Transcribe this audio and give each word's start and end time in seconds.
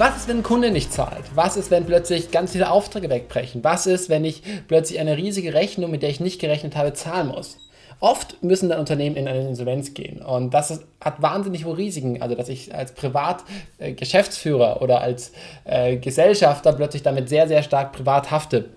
Was 0.00 0.16
ist, 0.16 0.28
wenn 0.28 0.38
ein 0.38 0.42
Kunde 0.42 0.70
nicht 0.70 0.94
zahlt? 0.94 1.24
Was 1.34 1.58
ist, 1.58 1.70
wenn 1.70 1.84
plötzlich 1.84 2.30
ganz 2.30 2.52
viele 2.52 2.70
Aufträge 2.70 3.10
wegbrechen? 3.10 3.62
Was 3.62 3.86
ist, 3.86 4.08
wenn 4.08 4.24
ich 4.24 4.42
plötzlich 4.66 4.98
eine 4.98 5.18
riesige 5.18 5.52
Rechnung, 5.52 5.90
mit 5.90 6.00
der 6.00 6.08
ich 6.08 6.20
nicht 6.20 6.40
gerechnet 6.40 6.74
habe, 6.74 6.94
zahlen 6.94 7.28
muss? 7.28 7.58
Oft 8.00 8.42
müssen 8.42 8.70
dann 8.70 8.78
Unternehmen 8.78 9.14
in 9.14 9.28
eine 9.28 9.46
Insolvenz 9.46 9.92
gehen 9.92 10.22
und 10.22 10.54
das 10.54 10.70
ist, 10.70 10.84
hat 11.04 11.20
wahnsinnig 11.20 11.66
hohe 11.66 11.76
Risiken. 11.76 12.22
Also, 12.22 12.34
dass 12.34 12.48
ich 12.48 12.74
als 12.74 12.92
Privatgeschäftsführer 12.94 14.76
äh, 14.76 14.82
oder 14.82 15.02
als 15.02 15.32
äh, 15.64 15.98
Gesellschafter 15.98 16.72
plötzlich 16.72 17.02
damit 17.02 17.28
sehr, 17.28 17.46
sehr 17.46 17.62
stark 17.62 17.92
privat 17.92 18.30
hafte. 18.30 18.70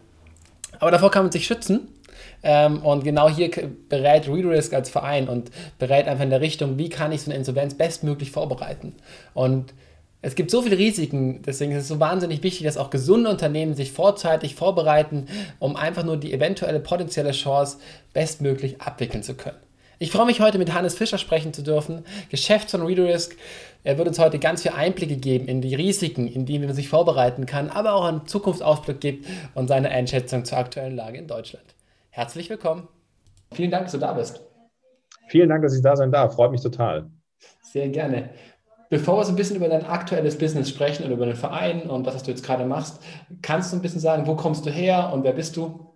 Aber 0.82 0.92
davor 0.92 1.10
kann 1.10 1.24
man 1.24 1.32
sich 1.32 1.46
schützen. 1.46 1.88
Ähm, 2.44 2.84
und 2.84 3.06
genau 3.06 3.30
hier 3.30 3.50
berät 3.88 4.28
ReadRisk 4.28 4.74
als 4.74 4.90
Verein 4.90 5.30
und 5.30 5.52
berät 5.80 6.06
einfach 6.10 6.26
in 6.26 6.32
der 6.32 6.42
Richtung, 6.42 6.78
wie 6.78 6.90
kann 6.90 7.14
ich 7.14 7.22
so 7.22 7.32
eine 7.32 7.40
Insolvenz 7.40 7.76
bestmöglich 7.76 8.32
vorbereiten. 8.32 8.94
Und 9.34 9.74
es 10.26 10.36
gibt 10.36 10.52
so 10.52 10.62
viele 10.62 10.78
Risiken, 10.78 11.42
deswegen 11.42 11.74
ist 11.74 11.84
es 11.84 11.88
so 11.90 12.00
wahnsinnig 12.00 12.44
wichtig, 12.44 12.66
dass 12.66 12.78
auch 12.78 12.90
gesunde 12.90 13.30
Unternehmen 13.30 13.76
sich 13.76 13.92
vorzeitig 13.92 14.56
vorbereiten, 14.56 15.28
um 15.60 15.76
einfach 15.76 16.06
nur 16.06 16.16
die 16.16 16.32
eventuelle 16.32 16.80
potenzielle 16.80 17.32
Chance 17.32 17.78
bestmöglich 18.14 18.80
abwickeln 18.82 19.22
zu 19.22 19.36
können. 19.36 19.58
Ich 20.00 20.12
freue 20.12 20.26
mich 20.26 20.40
heute 20.40 20.60
mit 20.60 20.74
Hannes 20.74 20.96
Fischer 20.96 21.18
sprechen 21.18 21.54
zu 21.54 21.62
dürfen, 21.62 22.06
Geschäftsführer 22.30 22.84
von 22.84 22.88
Readerisk. 22.88 23.36
Er 23.84 23.98
wird 23.98 24.08
uns 24.08 24.18
heute 24.18 24.40
ganz 24.40 24.62
viele 24.62 24.76
Einblicke 24.76 25.18
geben 25.18 25.50
in 25.50 25.62
die 25.62 25.76
Risiken, 25.76 26.26
in 26.26 26.46
die 26.46 26.58
man 26.58 26.74
sich 26.74 26.88
vorbereiten 26.88 27.46
kann, 27.46 27.70
aber 27.70 27.94
auch 27.94 28.06
einen 28.06 28.26
Zukunftsausblick 28.26 29.02
gibt 29.02 29.28
und 29.56 29.68
seine 29.68 29.90
Einschätzung 29.90 30.46
zur 30.46 30.58
aktuellen 30.58 30.96
Lage 30.96 31.18
in 31.18 31.28
Deutschland. 31.28 31.66
Herzlich 32.12 32.50
willkommen. 32.50 32.88
Vielen 33.52 33.72
Dank, 33.72 33.86
dass 33.86 33.92
du 33.92 33.98
da 33.98 34.14
bist. 34.14 34.42
Vielen 35.28 35.50
Dank, 35.50 35.64
dass 35.64 35.76
ich 35.76 35.82
da 35.82 35.98
sein 35.98 36.14
darf. 36.14 36.36
Freut 36.36 36.52
mich 36.52 36.62
total. 36.62 37.10
Sehr 37.62 37.90
gerne. 37.90 38.30
Bevor 38.94 39.18
wir 39.18 39.24
so 39.24 39.32
ein 39.32 39.36
bisschen 39.36 39.56
über 39.56 39.70
dein 39.70 39.88
aktuelles 39.88 40.38
Business 40.38 40.70
sprechen 40.70 41.04
und 41.04 41.12
über 41.12 41.26
den 41.26 41.36
Verein 41.36 41.90
und 41.90 42.06
was 42.06 42.22
du 42.22 42.30
jetzt 42.30 42.46
gerade 42.46 42.64
machst, 42.64 43.02
kannst 43.42 43.74
du 43.74 43.78
ein 43.78 43.82
bisschen 43.82 44.00
sagen, 44.00 44.28
wo 44.28 44.36
kommst 44.36 44.68
du 44.68 44.70
her 44.70 45.10
und 45.12 45.24
wer 45.24 45.34
bist 45.34 45.58
du? 45.58 45.92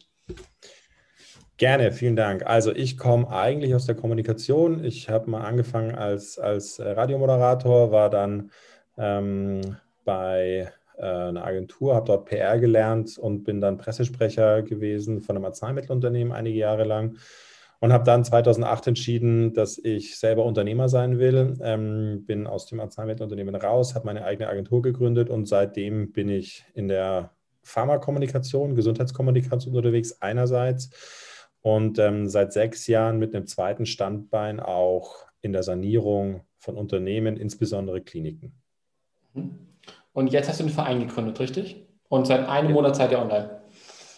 Gerne, 1.58 1.92
vielen 1.92 2.16
Dank. 2.16 2.44
Also 2.48 2.74
ich 2.74 2.98
komme 2.98 3.30
eigentlich 3.30 3.76
aus 3.76 3.86
der 3.86 3.94
Kommunikation. 3.94 4.84
Ich 4.84 5.10
habe 5.10 5.30
mal 5.30 5.42
angefangen 5.42 5.94
als, 5.94 6.40
als 6.40 6.80
Radiomoderator, 6.80 7.92
war 7.92 8.10
dann 8.10 8.50
ähm, 8.98 9.78
bei 10.04 10.72
äh, 10.98 11.06
einer 11.06 11.46
Agentur, 11.46 11.94
habe 11.94 12.08
dort 12.08 12.26
PR 12.26 12.58
gelernt 12.58 13.20
und 13.20 13.44
bin 13.44 13.62
dann 13.62 13.78
Pressesprecher 13.78 14.64
gewesen 14.64 15.22
von 15.22 15.36
einem 15.36 15.46
Arzneimittelunternehmen 15.46 16.34
einige 16.34 16.58
Jahre 16.58 16.84
lang 16.84 17.18
und 17.80 17.94
habe 17.94 18.04
dann 18.04 18.26
2008 18.26 18.88
entschieden, 18.88 19.54
dass 19.54 19.78
ich 19.78 20.18
selber 20.18 20.46
Unternehmer 20.46 20.90
sein 20.90 21.20
will. 21.20 21.54
Ähm, 21.62 22.24
bin 22.26 22.48
aus 22.48 22.66
dem 22.66 22.80
Arzneimittelunternehmen 22.80 23.56
raus, 23.56 23.96
habe 23.96 24.06
meine 24.06 24.26
eigene 24.26 24.50
Agentur 24.50 24.82
gegründet 24.82 25.30
und 25.30 25.48
seitdem 25.48 26.12
bin 26.12 26.30
ich 26.30 26.66
in 26.74 26.88
der 26.88 27.32
Pharmakommunikation, 27.64 28.76
Gesundheitskommunikation 28.76 29.76
unterwegs 29.76 30.22
einerseits 30.22 30.90
und 31.62 32.00
ähm, 32.00 32.28
seit 32.28 32.54
sechs 32.54 32.88
Jahren 32.88 33.20
mit 33.20 33.36
einem 33.36 33.46
zweiten 33.46 33.86
Standbein 33.86 34.60
auch 34.60 35.26
in 35.42 35.54
der 35.54 35.64
Sanierung 35.64 36.42
von 36.58 36.76
Unternehmen, 36.78 37.38
insbesondere 37.38 38.02
Kliniken. 38.02 38.54
Und 40.14 40.32
jetzt 40.32 40.50
hast 40.50 40.60
du 40.60 40.64
einen 40.64 40.74
Verein 40.74 41.00
gegründet, 41.00 41.40
richtig? 41.40 41.86
Und 42.10 42.26
seit 42.26 42.48
einem 42.48 42.72
Monat 42.72 42.96
seid 42.96 43.12
ihr 43.12 43.20
online. 43.20 43.62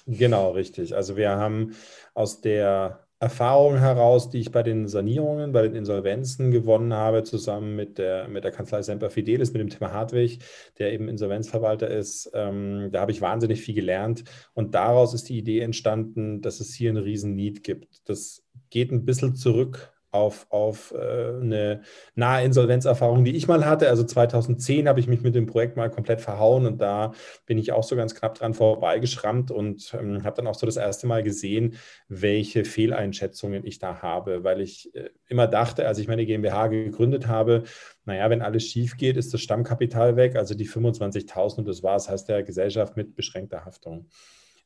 Genau, 0.05 0.51
richtig. 0.51 0.95
Also 0.95 1.17
wir 1.17 1.31
haben 1.31 1.75
aus 2.13 2.41
der 2.41 3.05
Erfahrungen 3.21 3.79
heraus, 3.79 4.29
die 4.29 4.39
ich 4.39 4.51
bei 4.51 4.63
den 4.63 4.87
Sanierungen, 4.87 5.51
bei 5.51 5.63
den 5.63 5.75
Insolvenzen 5.75 6.51
gewonnen 6.51 6.93
habe, 6.93 7.23
zusammen 7.23 7.75
mit 7.75 7.97
der, 7.97 8.29
mit 8.29 8.45
der 8.45 8.51
Kanzlei 8.51 8.81
Semper 8.81 9.09
Fidelis, 9.09 9.51
mit 9.51 9.59
dem 9.59 9.69
Tim 9.69 9.91
Hartwig, 9.91 10.39
der 10.77 10.93
eben 10.93 11.09
Insolvenzverwalter 11.09 11.89
ist. 11.89 12.31
Ähm, 12.33 12.89
da 12.91 13.01
habe 13.01 13.11
ich 13.11 13.19
wahnsinnig 13.19 13.61
viel 13.61 13.75
gelernt. 13.75 14.23
Und 14.53 14.73
daraus 14.73 15.13
ist 15.13 15.27
die 15.27 15.37
Idee 15.37 15.59
entstanden, 15.59 16.41
dass 16.41 16.61
es 16.61 16.73
hier 16.73 16.91
einen 16.91 17.03
riesen 17.03 17.35
Need 17.35 17.63
gibt. 17.63 18.07
Das 18.07 18.43
geht 18.69 18.91
ein 18.91 19.03
bisschen 19.03 19.35
zurück 19.35 19.91
auf, 20.11 20.47
auf 20.49 20.93
äh, 20.93 20.97
eine 20.97 21.81
nahe 22.15 22.43
Insolvenzerfahrung, 22.43 23.23
die 23.23 23.35
ich 23.35 23.47
mal 23.47 23.65
hatte. 23.65 23.89
Also 23.89 24.03
2010 24.03 24.87
habe 24.87 24.99
ich 24.99 25.07
mich 25.07 25.21
mit 25.21 25.35
dem 25.35 25.45
Projekt 25.45 25.77
mal 25.77 25.89
komplett 25.89 26.21
verhauen 26.21 26.65
und 26.65 26.81
da 26.81 27.13
bin 27.45 27.57
ich 27.57 27.71
auch 27.71 27.83
so 27.83 27.95
ganz 27.95 28.15
knapp 28.15 28.35
dran 28.35 28.53
vorbeigeschrammt 28.53 29.51
und 29.51 29.95
ähm, 29.99 30.23
habe 30.23 30.37
dann 30.37 30.47
auch 30.47 30.55
so 30.55 30.65
das 30.65 30.77
erste 30.77 31.05
Mal 31.07 31.21
gesehen, 31.23 31.75
welche 32.07 32.65
Fehleinschätzungen 32.65 33.65
ich 33.65 33.79
da 33.79 34.01
habe, 34.01 34.43
weil 34.43 34.61
ich 34.61 34.93
äh, 34.95 35.09
immer 35.27 35.47
dachte, 35.47 35.87
als 35.87 35.99
ich 35.99 36.07
meine 36.07 36.25
GmbH 36.25 36.67
gegründet 36.67 37.27
habe, 37.27 37.63
naja, 38.05 38.29
wenn 38.29 38.41
alles 38.41 38.63
schief 38.63 38.97
geht, 38.97 39.17
ist 39.17 39.33
das 39.33 39.41
Stammkapital 39.41 40.15
weg, 40.15 40.35
also 40.35 40.55
die 40.55 40.67
25.000 40.67 41.59
und 41.59 41.67
das 41.67 41.83
war 41.83 41.95
es, 41.95 42.09
heißt 42.09 42.29
der 42.29 42.43
Gesellschaft 42.43 42.97
mit 42.97 43.15
beschränkter 43.15 43.65
Haftung. 43.65 44.07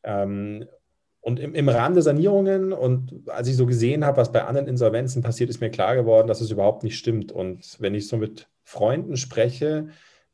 Ähm, 0.03 0.65
und 1.23 1.39
im, 1.39 1.55
im 1.55 1.69
Rahmen 1.69 1.95
der 1.95 2.03
Sanierungen 2.03 2.73
und 2.73 3.29
als 3.29 3.47
ich 3.47 3.55
so 3.55 3.65
gesehen 3.65 4.03
habe, 4.03 4.17
was 4.17 4.33
bei 4.33 4.43
anderen 4.43 4.67
Insolvenzen 4.67 5.23
passiert, 5.23 5.49
ist 5.49 5.61
mir 5.61 5.69
klar 5.69 5.95
geworden, 5.95 6.27
dass 6.27 6.41
es 6.41 6.51
überhaupt 6.51 6.83
nicht 6.83 6.97
stimmt. 6.97 7.31
Und 7.31 7.77
wenn 7.79 7.95
ich 7.95 8.09
so 8.09 8.17
mit 8.17 8.49
Freunden 8.65 9.15
spreche, 9.15 9.87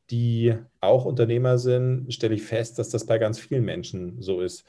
die 0.09 0.55
auch 0.81 1.05
Unternehmer 1.05 1.59
sind, 1.59 2.11
stelle 2.11 2.33
ich 2.33 2.41
fest, 2.41 2.79
dass 2.79 2.89
das 2.89 3.05
bei 3.05 3.19
ganz 3.19 3.37
vielen 3.37 3.65
Menschen 3.65 4.19
so 4.19 4.41
ist. 4.41 4.65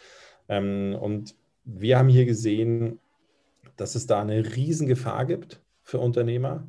Ähm, 0.51 0.95
und 1.01 1.37
wir 1.65 1.99
haben 1.99 2.11
hier 2.11 2.27
gesehen, 2.27 2.99
dass 3.79 3.95
es 3.95 4.07
da 4.07 4.21
eine 4.21 4.45
Riesengefahr 4.55 5.25
gibt 5.25 5.63
für 5.83 6.01
Unternehmer, 6.01 6.69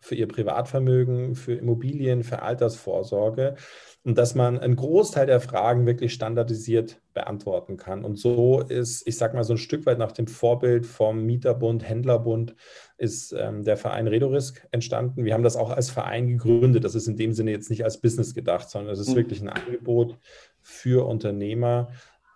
für 0.00 0.14
ihr 0.14 0.28
Privatvermögen, 0.28 1.34
für 1.34 1.54
Immobilien, 1.54 2.22
für 2.22 2.42
Altersvorsorge 2.42 3.56
und 4.02 4.16
dass 4.16 4.34
man 4.34 4.58
einen 4.58 4.76
Großteil 4.76 5.26
der 5.26 5.40
Fragen 5.40 5.84
wirklich 5.84 6.14
standardisiert 6.14 7.02
beantworten 7.12 7.76
kann. 7.76 8.02
Und 8.02 8.18
so 8.18 8.60
ist, 8.60 9.06
ich 9.06 9.18
sage 9.18 9.36
mal, 9.36 9.44
so 9.44 9.52
ein 9.52 9.58
Stück 9.58 9.84
weit 9.84 9.98
nach 9.98 10.12
dem 10.12 10.26
Vorbild 10.26 10.86
vom 10.86 11.26
Mieterbund, 11.26 11.86
Händlerbund, 11.86 12.56
ist 12.96 13.32
ähm, 13.32 13.62
der 13.62 13.76
Verein 13.76 14.06
Redorisk 14.06 14.66
entstanden. 14.70 15.24
Wir 15.24 15.34
haben 15.34 15.42
das 15.42 15.56
auch 15.56 15.70
als 15.70 15.90
Verein 15.90 16.28
gegründet. 16.28 16.84
Das 16.84 16.94
ist 16.94 17.08
in 17.08 17.16
dem 17.16 17.34
Sinne 17.34 17.50
jetzt 17.50 17.68
nicht 17.68 17.84
als 17.84 18.00
Business 18.00 18.34
gedacht, 18.34 18.70
sondern 18.70 18.92
es 18.92 19.00
ist 19.00 19.10
mhm. 19.10 19.16
wirklich 19.16 19.42
ein 19.42 19.50
Angebot 19.50 20.16
für 20.62 21.06
Unternehmer, 21.06 21.88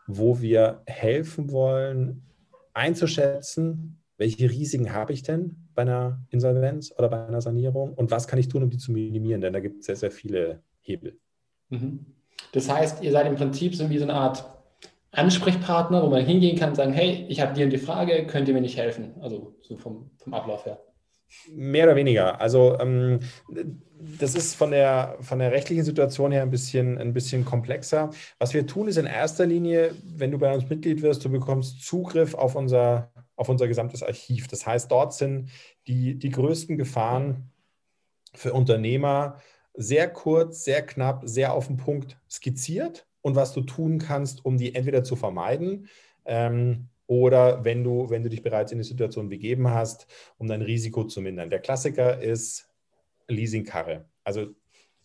wo 0.06 0.42
wir 0.42 0.82
helfen 0.86 1.50
wollen, 1.50 2.24
einzuschätzen, 2.74 4.03
welche 4.16 4.48
Risiken 4.48 4.92
habe 4.92 5.12
ich 5.12 5.22
denn 5.22 5.56
bei 5.74 5.82
einer 5.82 6.24
Insolvenz 6.30 6.92
oder 6.96 7.08
bei 7.08 7.26
einer 7.26 7.40
Sanierung 7.40 7.94
und 7.94 8.10
was 8.10 8.28
kann 8.28 8.38
ich 8.38 8.48
tun, 8.48 8.62
um 8.62 8.70
die 8.70 8.78
zu 8.78 8.92
minimieren? 8.92 9.40
Denn 9.40 9.52
da 9.52 9.60
gibt 9.60 9.80
es 9.80 9.86
sehr, 9.86 9.96
sehr 9.96 10.10
viele 10.10 10.62
Hebel. 10.80 11.18
Mhm. 11.70 12.06
Das 12.52 12.68
heißt, 12.68 13.02
ihr 13.02 13.12
seid 13.12 13.26
im 13.26 13.34
Prinzip 13.34 13.74
so 13.74 13.90
wie 13.90 13.98
so 13.98 14.04
eine 14.04 14.14
Art 14.14 14.44
Ansprechpartner, 15.10 16.02
wo 16.02 16.08
man 16.08 16.24
hingehen 16.24 16.58
kann 16.58 16.70
und 16.70 16.74
sagen, 16.74 16.92
hey, 16.92 17.26
ich 17.28 17.40
habe 17.40 17.54
dir 17.54 17.68
die 17.68 17.78
Frage, 17.78 18.26
könnt 18.26 18.48
ihr 18.48 18.54
mir 18.54 18.60
nicht 18.60 18.76
helfen? 18.76 19.14
Also 19.20 19.56
so 19.62 19.76
vom, 19.76 20.10
vom 20.18 20.34
Ablauf 20.34 20.66
her. 20.66 20.80
Mehr 21.54 21.84
oder 21.84 21.96
weniger. 21.96 22.40
Also 22.40 22.78
ähm, 22.78 23.20
das 24.18 24.34
ist 24.34 24.54
von 24.54 24.70
der, 24.70 25.16
von 25.20 25.38
der 25.38 25.52
rechtlichen 25.52 25.84
Situation 25.84 26.32
her 26.32 26.42
ein 26.42 26.50
bisschen, 26.50 26.98
ein 26.98 27.12
bisschen 27.12 27.44
komplexer. 27.44 28.10
Was 28.38 28.54
wir 28.54 28.66
tun, 28.66 28.88
ist 28.88 28.96
in 28.96 29.06
erster 29.06 29.46
Linie, 29.46 29.94
wenn 30.04 30.30
du 30.30 30.38
bei 30.38 30.54
uns 30.54 30.68
Mitglied 30.68 31.02
wirst, 31.02 31.24
du 31.24 31.28
bekommst 31.30 31.82
Zugriff 31.82 32.34
auf 32.34 32.54
unser, 32.54 33.12
auf 33.36 33.48
unser 33.48 33.68
gesamtes 33.68 34.02
Archiv. 34.02 34.48
Das 34.48 34.66
heißt, 34.66 34.90
dort 34.90 35.14
sind 35.14 35.50
die, 35.86 36.18
die 36.18 36.30
größten 36.30 36.76
Gefahren 36.76 37.50
für 38.34 38.52
Unternehmer 38.52 39.40
sehr 39.74 40.08
kurz, 40.08 40.64
sehr 40.64 40.84
knapp, 40.84 41.22
sehr 41.24 41.52
auf 41.52 41.66
den 41.66 41.76
Punkt 41.76 42.18
skizziert 42.30 43.06
und 43.22 43.36
was 43.36 43.52
du 43.52 43.62
tun 43.62 43.98
kannst, 43.98 44.44
um 44.44 44.56
die 44.56 44.74
entweder 44.74 45.02
zu 45.02 45.16
vermeiden 45.16 45.88
ähm, 46.24 46.88
oder 47.06 47.64
wenn 47.64 47.84
du, 47.84 48.08
wenn 48.10 48.22
du 48.22 48.28
dich 48.28 48.42
bereits 48.42 48.72
in 48.72 48.78
die 48.78 48.84
Situation 48.84 49.28
begeben 49.28 49.70
hast, 49.70 50.06
um 50.38 50.46
dein 50.46 50.62
Risiko 50.62 51.04
zu 51.04 51.20
mindern. 51.20 51.50
Der 51.50 51.60
Klassiker 51.60 52.20
ist 52.20 52.68
Leasingkarre. 53.28 54.06
Also 54.24 54.54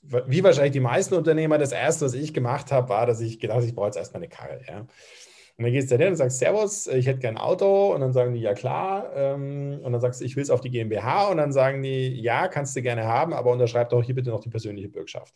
wie 0.02 0.44
wahrscheinlich 0.44 0.72
die 0.72 0.80
meisten 0.80 1.16
Unternehmer, 1.16 1.58
das 1.58 1.72
erste, 1.72 2.06
was 2.06 2.14
ich 2.14 2.34
gemacht 2.34 2.72
habe, 2.72 2.90
war, 2.90 3.06
dass 3.06 3.20
ich 3.20 3.40
gedacht 3.40 3.58
habe, 3.58 3.66
ich 3.66 3.76
brauche 3.76 3.88
jetzt 3.88 3.98
erstmal 3.98 4.24
eine 4.24 4.30
Karre. 4.30 4.62
Ja. 4.68 4.80
Und 5.60 5.66
dann 5.66 5.74
gehst 5.74 5.92
du 5.92 5.98
da 5.98 6.04
hin 6.04 6.14
und 6.14 6.18
sagst, 6.18 6.40
Servus, 6.40 6.88
ich 6.88 7.06
hätte 7.06 7.20
gern 7.20 7.36
ein 7.36 7.44
Auto. 7.44 7.94
Und 7.94 8.00
dann 8.00 8.14
sagen 8.14 8.34
die, 8.34 8.40
ja 8.40 8.54
klar. 8.54 9.12
Ähm, 9.14 9.82
und 9.84 9.92
dann 9.92 10.00
sagst 10.00 10.22
du, 10.22 10.26
ich 10.26 10.38
will 10.38 10.44
es 10.44 10.50
auf 10.50 10.62
die 10.62 10.70
GmbH. 10.70 11.28
Und 11.28 11.36
dann 11.36 11.52
sagen 11.52 11.84
die, 11.84 12.22
ja, 12.22 12.48
kannst 12.48 12.78
du 12.78 12.82
gerne 12.82 13.04
haben, 13.04 13.34
aber 13.34 13.52
unterschreib 13.52 13.90
doch 13.90 14.02
hier 14.02 14.16
bitte 14.16 14.30
noch 14.30 14.40
die 14.40 14.50
persönliche 14.50 14.88
Bürgschaft. 14.88 15.36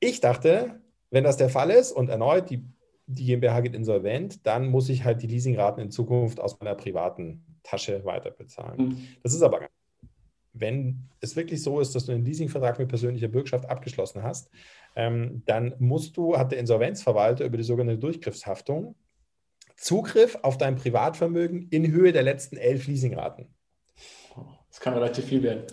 Ich 0.00 0.20
dachte, 0.20 0.80
wenn 1.10 1.22
das 1.22 1.36
der 1.36 1.50
Fall 1.50 1.70
ist 1.70 1.92
und 1.92 2.08
erneut 2.08 2.48
die, 2.48 2.64
die 3.14 3.24
GmbH 3.24 3.60
geht 3.60 3.74
insolvent, 3.74 4.46
dann 4.46 4.68
muss 4.68 4.88
ich 4.88 5.04
halt 5.04 5.22
die 5.22 5.26
Leasingraten 5.26 5.82
in 5.82 5.90
Zukunft 5.90 6.40
aus 6.40 6.58
meiner 6.60 6.74
privaten 6.74 7.44
Tasche 7.62 8.04
weiterbezahlen. 8.04 8.88
Mhm. 8.88 9.08
Das 9.22 9.34
ist 9.34 9.42
aber 9.42 9.60
gar 9.60 9.66
nicht 9.66 9.82
wenn 10.52 11.08
es 11.20 11.34
wirklich 11.36 11.62
so 11.62 11.80
ist, 11.80 11.94
dass 11.94 12.06
du 12.06 12.12
einen 12.12 12.24
Leasingvertrag 12.24 12.78
mit 12.78 12.88
persönlicher 12.88 13.28
Bürgschaft 13.28 13.68
abgeschlossen 13.68 14.22
hast, 14.22 14.50
ähm, 14.94 15.42
dann 15.46 15.74
musst 15.78 16.16
du, 16.16 16.36
hat 16.36 16.52
der 16.52 16.58
Insolvenzverwalter 16.58 17.44
über 17.44 17.56
die 17.56 17.62
sogenannte 17.62 17.98
Durchgriffshaftung 17.98 18.94
Zugriff 19.76 20.38
auf 20.42 20.58
dein 20.58 20.76
Privatvermögen 20.76 21.68
in 21.70 21.90
Höhe 21.90 22.12
der 22.12 22.22
letzten 22.22 22.56
elf 22.56 22.86
Leasingraten. 22.86 23.48
Das 24.70 24.80
kann 24.80 24.94
relativ 24.94 25.24
viel 25.24 25.42
werden. 25.42 25.64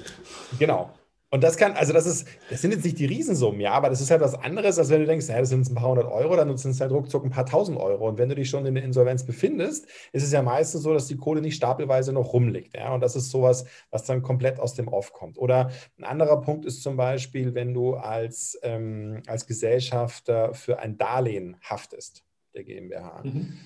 Genau. 0.58 0.92
Und 1.32 1.44
das 1.44 1.58
kann, 1.58 1.74
also 1.74 1.94
das 1.94 2.08
ist, 2.08 2.28
das 2.50 2.62
sind 2.62 2.72
jetzt 2.72 2.84
nicht 2.84 2.98
die 2.98 3.06
Riesensummen, 3.06 3.62
ja, 3.62 3.74
aber 3.74 3.90
das 3.90 4.02
ist 4.02 4.10
halt 4.10 4.22
was 4.22 4.34
anderes, 4.34 4.80
als 4.80 4.90
wenn 4.90 5.02
du 5.02 5.06
denkst, 5.06 5.28
naja, 5.28 5.42
das 5.42 5.50
sind 5.50 5.60
jetzt 5.60 5.70
ein 5.70 5.76
paar 5.76 5.90
hundert 5.90 6.08
Euro, 6.08 6.36
dann 6.36 6.58
sind 6.58 6.72
es 6.72 6.82
halt 6.82 6.92
ruckzuck 6.92 7.24
ein 7.24 7.30
paar 7.30 7.46
tausend 7.46 7.78
Euro. 7.78 8.08
Und 8.08 8.18
wenn 8.18 8.30
du 8.30 8.36
dich 8.36 8.50
schon 8.50 8.66
in 8.66 8.74
der 8.74 8.84
Insolvenz 8.84 9.24
befindest, 9.24 9.88
ist 10.12 10.24
es 10.24 10.32
ja 10.32 10.42
meistens 10.42 10.82
so, 10.82 10.94
dass 10.94 11.08
die 11.08 11.18
Kohle 11.18 11.42
nicht 11.42 11.56
stapelweise 11.56 12.14
noch 12.14 12.34
rumliegt, 12.34 12.76
ja. 12.76 12.94
Und 12.94 13.02
das 13.02 13.16
ist 13.16 13.30
sowas, 13.30 13.66
was 13.92 14.06
dann 14.06 14.24
komplett 14.24 14.60
aus 14.60 14.74
dem 14.74 14.88
Off 14.88 15.14
kommt. 15.14 15.38
Oder 15.38 15.70
ein 16.00 16.04
anderer 16.04 16.42
Punkt 16.42 16.66
ist 16.66 16.82
zum 16.82 16.98
Beispiel, 16.98 17.54
wenn 17.54 17.76
du 17.76 17.94
als, 17.94 18.58
ähm, 18.64 19.22
als 19.28 19.46
Gesellschafter 19.46 20.56
für 20.56 20.80
ein 20.80 20.98
Darlehen 20.98 21.58
haftest, 21.62 22.24
der 22.56 22.64
GmbH. 22.64 23.22
Mhm 23.24 23.60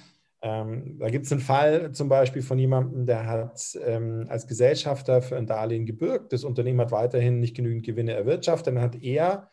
ähm, 0.45 0.97
da 0.99 1.09
gibt 1.09 1.25
es 1.25 1.31
einen 1.31 1.39
Fall 1.39 1.93
zum 1.93 2.09
Beispiel 2.09 2.41
von 2.41 2.59
jemandem, 2.59 3.05
der 3.05 3.25
hat 3.27 3.79
ähm, 3.81 4.25
als 4.27 4.45
Gesellschafter 4.45 5.21
für 5.21 5.37
ein 5.37 5.47
Darlehen 5.47 5.85
gebürgt. 5.85 6.33
Das 6.33 6.43
Unternehmen 6.43 6.81
hat 6.81 6.91
weiterhin 6.91 7.39
nicht 7.39 7.55
genügend 7.55 7.85
Gewinne 7.85 8.11
erwirtschaftet. 8.11 8.75
Dann 8.75 8.83
hat 8.83 9.01
er 9.01 9.49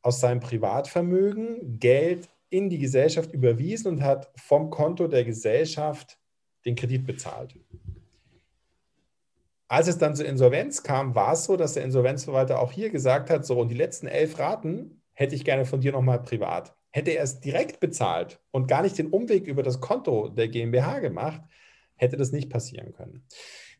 aus 0.00 0.18
seinem 0.18 0.40
Privatvermögen 0.40 1.78
Geld 1.78 2.30
in 2.48 2.70
die 2.70 2.78
Gesellschaft 2.78 3.34
überwiesen 3.34 3.88
und 3.88 4.02
hat 4.02 4.32
vom 4.34 4.70
Konto 4.70 5.08
der 5.08 5.24
Gesellschaft 5.24 6.18
den 6.64 6.74
Kredit 6.74 7.06
bezahlt. 7.06 7.54
Als 9.68 9.88
es 9.88 9.98
dann 9.98 10.16
zur 10.16 10.24
Insolvenz 10.24 10.82
kam, 10.82 11.14
war 11.14 11.34
es 11.34 11.44
so, 11.44 11.58
dass 11.58 11.74
der 11.74 11.84
Insolvenzverwalter 11.84 12.60
auch 12.60 12.72
hier 12.72 12.88
gesagt 12.88 13.28
hat, 13.28 13.44
so, 13.44 13.60
und 13.60 13.68
die 13.68 13.76
letzten 13.76 14.06
elf 14.06 14.38
Raten 14.38 15.02
hätte 15.12 15.34
ich 15.34 15.44
gerne 15.44 15.66
von 15.66 15.82
dir 15.82 15.92
nochmal 15.92 16.22
privat. 16.22 16.74
Hätte 16.90 17.12
er 17.12 17.22
es 17.22 17.40
direkt 17.40 17.80
bezahlt 17.80 18.40
und 18.50 18.66
gar 18.66 18.82
nicht 18.82 18.98
den 18.98 19.08
Umweg 19.08 19.46
über 19.46 19.62
das 19.62 19.80
Konto 19.80 20.28
der 20.28 20.48
GmbH 20.48 20.98
gemacht, 20.98 21.42
hätte 21.96 22.16
das 22.16 22.32
nicht 22.32 22.50
passieren 22.50 22.92
können. 22.92 23.24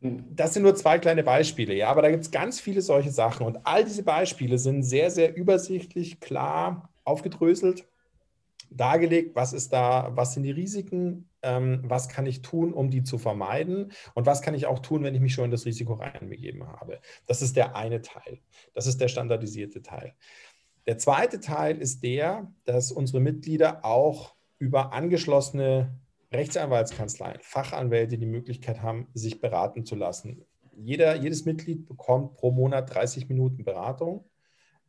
Hm. 0.01 0.25
Das 0.31 0.55
sind 0.55 0.63
nur 0.63 0.75
zwei 0.75 0.99
kleine 0.99 1.25
Beispiele, 1.25 1.75
ja, 1.75 1.89
aber 1.89 2.03
da 2.03 2.11
gibt 2.11 2.25
es 2.25 2.31
ganz 2.31 2.61
viele 2.61 2.83
solche 2.83 3.11
Sachen 3.11 3.47
und 3.47 3.59
all 3.65 3.85
diese 3.85 4.03
Beispiele 4.03 4.59
sind 4.59 4.83
sehr, 4.83 5.11
sehr 5.11 5.37
übersichtlich, 5.37 6.21
klar 6.21 6.91
aufgedröselt, 7.05 7.87
dargelegt, 8.71 9.35
was 9.35 9.53
ist 9.53 9.73
da, 9.73 10.13
was 10.15 10.35
sind 10.35 10.45
die 10.45 10.53
Risiken, 10.53 11.29
ähm, 11.43 11.81
was 11.85 12.09
kann 12.09 12.27
ich 12.27 12.43
tun, 12.43 12.73
um 12.73 12.91
die 12.91 13.03
zu 13.03 13.19
vermeiden 13.19 13.93
und 14.15 14.27
was 14.27 14.43
kann 14.43 14.55
ich 14.55 14.67
auch 14.67 14.79
tun, 14.79 15.03
wenn 15.03 15.15
ich 15.15 15.21
mich 15.21 15.35
schon 15.35 15.47
in 15.47 15.51
das 15.51 15.67
Risiko 15.67 15.95
reinbegeben 15.95 16.67
habe. 16.67 17.01
Das 17.27 17.43
ist 17.43 17.57
der 17.57 17.75
eine 17.75 18.01
Teil. 18.03 18.41
Das 18.73 18.87
ist 18.87 19.01
der 19.01 19.09
standardisierte 19.09 19.83
Teil. 19.83 20.15
Der 20.87 20.99
zweite 20.99 21.41
Teil 21.41 21.79
ist 21.79 22.03
der, 22.03 22.53
dass 22.65 22.93
unsere 22.93 23.21
Mitglieder 23.21 23.85
auch 23.85 24.35
über 24.59 24.93
angeschlossene 24.93 25.99
Rechtsanwaltskanzleien, 26.33 27.41
Fachanwälte 27.43 28.19
die 28.19 28.27
Möglichkeit 28.27 28.83
haben, 28.83 29.09
sich 29.15 29.41
beraten 29.41 29.85
zu 29.85 29.97
lassen. 29.97 30.45
Jeder, 30.73 31.17
jedes 31.17 31.45
Mitglied 31.45 31.87
bekommt 31.87 32.35
pro 32.35 32.53
Monat 32.53 32.95
30 32.95 33.29
Minuten 33.29 33.65
Beratung 33.65 34.30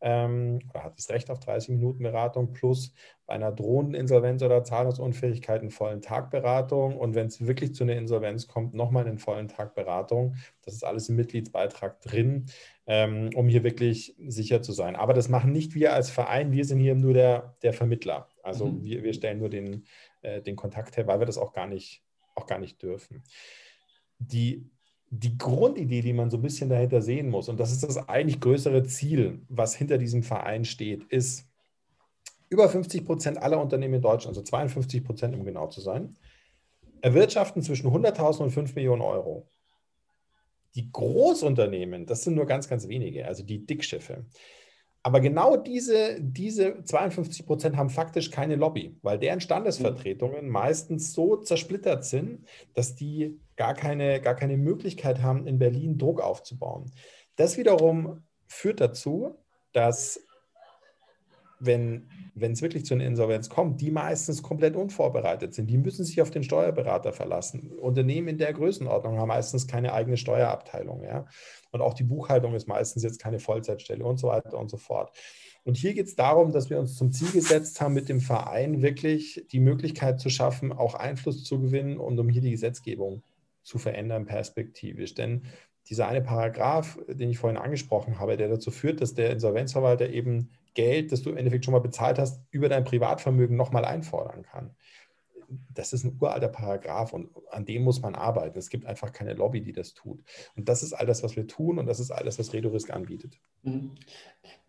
ähm, 0.01 0.59
oder 0.69 0.83
hat 0.83 0.97
das 0.97 1.09
Recht 1.09 1.29
auf 1.29 1.39
30 1.39 1.69
Minuten 1.69 2.03
Beratung 2.03 2.53
plus 2.53 2.93
bei 3.25 3.35
einer 3.35 3.51
drohenden 3.51 3.95
Insolvenz 3.95 4.41
oder 4.41 4.63
Zahlungsunfähigkeit 4.63 5.61
einen 5.61 5.69
vollen 5.69 6.01
Tag 6.01 6.31
Beratung 6.31 6.97
und 6.97 7.15
wenn 7.15 7.27
es 7.27 7.45
wirklich 7.45 7.75
zu 7.75 7.83
einer 7.83 7.95
Insolvenz 7.95 8.47
kommt, 8.47 8.73
nochmal 8.73 9.07
einen 9.07 9.19
vollen 9.19 9.47
Tag 9.47 9.75
Beratung. 9.75 10.35
Das 10.63 10.73
ist 10.73 10.83
alles 10.83 11.07
im 11.09 11.15
Mitgliedsbeitrag 11.15 12.01
drin, 12.01 12.47
ähm, 12.87 13.29
um 13.35 13.47
hier 13.47 13.63
wirklich 13.63 14.15
sicher 14.27 14.61
zu 14.61 14.71
sein. 14.71 14.95
Aber 14.95 15.13
das 15.13 15.29
machen 15.29 15.51
nicht 15.51 15.75
wir 15.75 15.93
als 15.93 16.09
Verein, 16.09 16.51
wir 16.51 16.65
sind 16.65 16.79
hier 16.79 16.95
nur 16.95 17.13
der, 17.13 17.55
der 17.61 17.73
Vermittler. 17.73 18.27
Also 18.43 18.65
mhm. 18.65 18.83
wir, 18.83 19.03
wir 19.03 19.13
stellen 19.13 19.37
nur 19.37 19.49
den, 19.49 19.85
äh, 20.21 20.41
den 20.41 20.55
Kontakt 20.55 20.97
her, 20.97 21.07
weil 21.07 21.19
wir 21.19 21.27
das 21.27 21.37
auch 21.37 21.53
gar 21.53 21.67
nicht, 21.67 22.03
auch 22.35 22.47
gar 22.47 22.59
nicht 22.59 22.81
dürfen. 22.81 23.23
Die 24.17 24.69
die 25.13 25.37
Grundidee, 25.37 26.01
die 26.01 26.13
man 26.13 26.29
so 26.29 26.37
ein 26.37 26.41
bisschen 26.41 26.69
dahinter 26.69 27.01
sehen 27.01 27.29
muss, 27.29 27.49
und 27.49 27.59
das 27.59 27.73
ist 27.73 27.83
das 27.83 27.97
eigentlich 28.09 28.39
größere 28.39 28.83
Ziel, 28.83 29.41
was 29.49 29.75
hinter 29.75 29.97
diesem 29.97 30.23
Verein 30.23 30.63
steht, 30.63 31.03
ist, 31.03 31.47
über 32.49 32.69
50 32.69 33.05
Prozent 33.05 33.37
aller 33.37 33.61
Unternehmen 33.61 33.95
in 33.95 34.01
Deutschland, 34.01 34.37
also 34.37 34.41
52 34.41 35.03
Prozent, 35.03 35.35
um 35.35 35.43
genau 35.43 35.67
zu 35.67 35.81
sein, 35.81 36.15
erwirtschaften 37.01 37.61
zwischen 37.61 37.89
100.000 37.91 38.43
und 38.43 38.51
5 38.51 38.75
Millionen 38.75 39.01
Euro. 39.01 39.49
Die 40.75 40.89
Großunternehmen, 40.89 42.05
das 42.05 42.23
sind 42.23 42.35
nur 42.35 42.45
ganz, 42.45 42.69
ganz 42.69 42.87
wenige, 42.87 43.27
also 43.27 43.43
die 43.43 43.65
Dickschiffe, 43.65 44.25
aber 45.03 45.19
genau 45.19 45.57
diese, 45.57 46.17
diese 46.19 46.83
52 46.83 47.45
Prozent 47.45 47.77
haben 47.77 47.89
faktisch 47.89 48.29
keine 48.29 48.55
Lobby, 48.55 48.97
weil 49.01 49.17
deren 49.17 49.41
Standesvertretungen 49.41 50.45
mhm. 50.45 50.51
meistens 50.51 51.13
so 51.13 51.37
zersplittert 51.37 52.05
sind, 52.05 52.45
dass 52.75 52.95
die 52.95 53.39
gar 53.55 53.73
keine, 53.73 54.21
gar 54.21 54.35
keine 54.35 54.57
Möglichkeit 54.57 55.21
haben, 55.21 55.47
in 55.47 55.57
Berlin 55.57 55.97
Druck 55.97 56.21
aufzubauen. 56.21 56.91
Das 57.35 57.57
wiederum 57.57 58.23
führt 58.47 58.79
dazu, 58.79 59.35
dass 59.71 60.19
wenn 61.65 62.07
wenn 62.33 62.53
es 62.53 62.61
wirklich 62.61 62.85
zu 62.85 62.93
einer 62.93 63.05
Insolvenz 63.05 63.49
kommt, 63.49 63.81
die 63.81 63.91
meistens 63.91 64.41
komplett 64.41 64.75
unvorbereitet 64.75 65.53
sind. 65.53 65.67
Die 65.69 65.77
müssen 65.77 66.05
sich 66.05 66.21
auf 66.21 66.31
den 66.31 66.43
Steuerberater 66.43 67.11
verlassen. 67.11 67.71
Unternehmen 67.73 68.29
in 68.29 68.37
der 68.37 68.53
Größenordnung 68.53 69.17
haben 69.17 69.27
meistens 69.27 69.67
keine 69.67 69.93
eigene 69.93 70.17
Steuerabteilung. 70.17 71.03
Ja? 71.03 71.25
Und 71.71 71.81
auch 71.81 71.93
die 71.93 72.03
Buchhaltung 72.03 72.53
ist 72.55 72.67
meistens 72.67 73.03
jetzt 73.03 73.19
keine 73.19 73.39
Vollzeitstelle 73.39 74.03
und 74.03 74.17
so 74.17 74.27
weiter 74.27 74.57
und 74.57 74.69
so 74.69 74.77
fort. 74.77 75.11
Und 75.63 75.77
hier 75.77 75.93
geht 75.93 76.07
es 76.07 76.15
darum, 76.15 76.51
dass 76.51 76.69
wir 76.69 76.79
uns 76.79 76.95
zum 76.95 77.11
Ziel 77.11 77.31
gesetzt 77.31 77.81
haben, 77.81 77.93
mit 77.93 78.09
dem 78.09 78.21
Verein 78.21 78.81
wirklich 78.81 79.45
die 79.51 79.59
Möglichkeit 79.59 80.19
zu 80.19 80.29
schaffen, 80.29 80.71
auch 80.71 80.95
Einfluss 80.95 81.43
zu 81.43 81.59
gewinnen 81.59 81.97
und 81.97 82.17
um 82.17 82.29
hier 82.29 82.41
die 82.41 82.51
Gesetzgebung 82.51 83.23
zu 83.61 83.77
verändern 83.77 84.25
perspektivisch. 84.25 85.13
Denn 85.13 85.43
dieser 85.89 86.07
eine 86.07 86.21
Paragraph, 86.21 86.97
den 87.07 87.29
ich 87.29 87.37
vorhin 87.37 87.59
angesprochen 87.59 88.19
habe, 88.19 88.37
der 88.37 88.47
dazu 88.47 88.71
führt, 88.71 89.01
dass 89.01 89.13
der 89.13 89.31
Insolvenzverwalter 89.31 90.09
eben 90.09 90.49
Geld, 90.73 91.11
das 91.11 91.21
du 91.21 91.29
im 91.29 91.37
Endeffekt 91.37 91.65
schon 91.65 91.73
mal 91.73 91.79
bezahlt 91.79 92.19
hast, 92.19 92.41
über 92.51 92.69
dein 92.69 92.83
Privatvermögen 92.83 93.57
nochmal 93.57 93.85
einfordern 93.85 94.43
kann. 94.43 94.75
Das 95.73 95.91
ist 95.91 96.05
ein 96.05 96.17
uralter 96.19 96.47
Paragraph 96.47 97.11
und 97.11 97.29
an 97.49 97.65
dem 97.65 97.83
muss 97.83 98.01
man 98.01 98.15
arbeiten. 98.15 98.57
Es 98.57 98.69
gibt 98.69 98.85
einfach 98.85 99.11
keine 99.11 99.33
Lobby, 99.33 99.61
die 99.61 99.73
das 99.73 99.93
tut. 99.93 100.23
Und 100.55 100.69
das 100.69 100.81
ist 100.81 100.93
all 100.93 101.05
das, 101.05 101.23
was 101.23 101.35
wir 101.35 101.45
tun 101.45 101.77
und 101.77 101.87
das 101.87 101.99
ist 101.99 102.11
alles, 102.11 102.39
was 102.39 102.53
Redorisk 102.53 102.89
anbietet. 102.91 103.37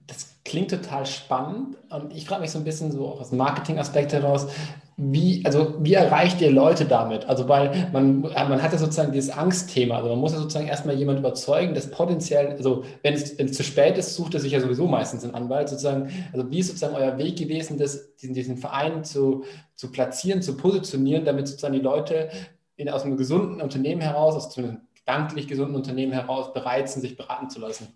Das 0.07 0.37
klingt 0.45 0.71
total 0.71 1.07
spannend 1.07 1.77
und 1.91 2.13
ich 2.15 2.27
frage 2.27 2.43
mich 2.43 2.51
so 2.51 2.59
ein 2.59 2.65
bisschen 2.65 2.91
so 2.91 3.07
auch 3.07 3.21
aus 3.21 3.33
Marketing-Aspekt 3.33 4.13
heraus, 4.13 4.49
wie, 4.97 5.43
also 5.45 5.77
wie 5.81 5.95
erreicht 5.95 6.41
ihr 6.41 6.51
Leute 6.51 6.85
damit? 6.85 7.25
Also 7.25 7.49
weil 7.49 7.89
man, 7.93 8.21
man 8.21 8.63
hat 8.63 8.73
ja 8.73 8.79
sozusagen 8.79 9.13
dieses 9.13 9.31
Angstthema, 9.31 9.97
also 9.97 10.11
man 10.11 10.19
muss 10.19 10.33
ja 10.33 10.39
sozusagen 10.39 10.67
erstmal 10.67 10.95
jemand 10.97 11.19
überzeugen, 11.19 11.75
dass 11.75 11.91
potenziell, 11.91 12.53
also 12.53 12.85
wenn 13.03 13.15
es, 13.15 13.39
wenn 13.39 13.47
es 13.47 13.57
zu 13.57 13.63
spät 13.63 13.97
ist, 13.97 14.15
sucht 14.15 14.35
er 14.35 14.41
sich 14.41 14.53
ja 14.53 14.61
sowieso 14.61 14.87
meistens 14.87 15.25
einen 15.25 15.35
Anwalt 15.35 15.69
sozusagen, 15.69 16.11
also 16.33 16.51
wie 16.51 16.59
ist 16.59 16.69
sozusagen 16.69 16.95
euer 16.95 17.17
Weg 17.19 17.37
gewesen, 17.39 17.79
das, 17.79 18.15
diesen, 18.17 18.35
diesen 18.35 18.59
Verein 18.59 19.05
zu, 19.05 19.45
zu 19.75 19.91
platzieren, 19.91 20.43
zu 20.43 20.57
positionieren, 20.57 21.25
damit 21.25 21.49
sozusagen 21.49 21.75
die 21.75 21.81
Leute 21.81 22.29
in, 22.77 22.89
aus 22.89 23.05
einem 23.05 23.17
gesunden 23.17 23.61
Unternehmen 23.61 24.03
heraus, 24.03 24.35
aus 24.35 24.59
einem 24.59 24.83
gedanklich 24.95 25.49
gesunden 25.49 25.75
Unternehmen 25.75 26.13
heraus 26.13 26.53
bereit 26.53 26.89
sind, 26.89 27.03
sich 27.03 27.17
beraten 27.17 27.49
zu 27.49 27.61
lassen? 27.61 27.89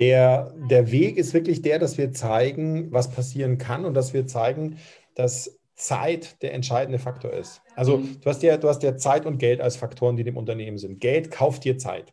Der, 0.00 0.54
der 0.70 0.90
Weg 0.90 1.18
ist 1.18 1.34
wirklich 1.34 1.62
der, 1.62 1.78
dass 1.78 1.98
wir 1.98 2.12
zeigen, 2.12 2.90
was 2.90 3.10
passieren 3.10 3.58
kann 3.58 3.84
und 3.84 3.94
dass 3.94 4.14
wir 4.14 4.26
zeigen, 4.26 4.78
dass 5.14 5.60
Zeit 5.74 6.42
der 6.42 6.54
entscheidende 6.54 6.98
Faktor 6.98 7.32
ist. 7.32 7.62
Also 7.74 7.98
mhm. 7.98 8.20
du 8.20 8.28
hast 8.28 8.42
ja, 8.42 8.56
du 8.56 8.68
hast 8.68 8.82
ja 8.82 8.96
Zeit 8.96 9.26
und 9.26 9.38
Geld 9.38 9.60
als 9.60 9.76
Faktoren, 9.76 10.16
die 10.16 10.24
dem 10.24 10.36
Unternehmen 10.36 10.78
sind. 10.78 11.00
Geld 11.00 11.30
kauft 11.30 11.64
dir 11.64 11.78
Zeit. 11.78 12.12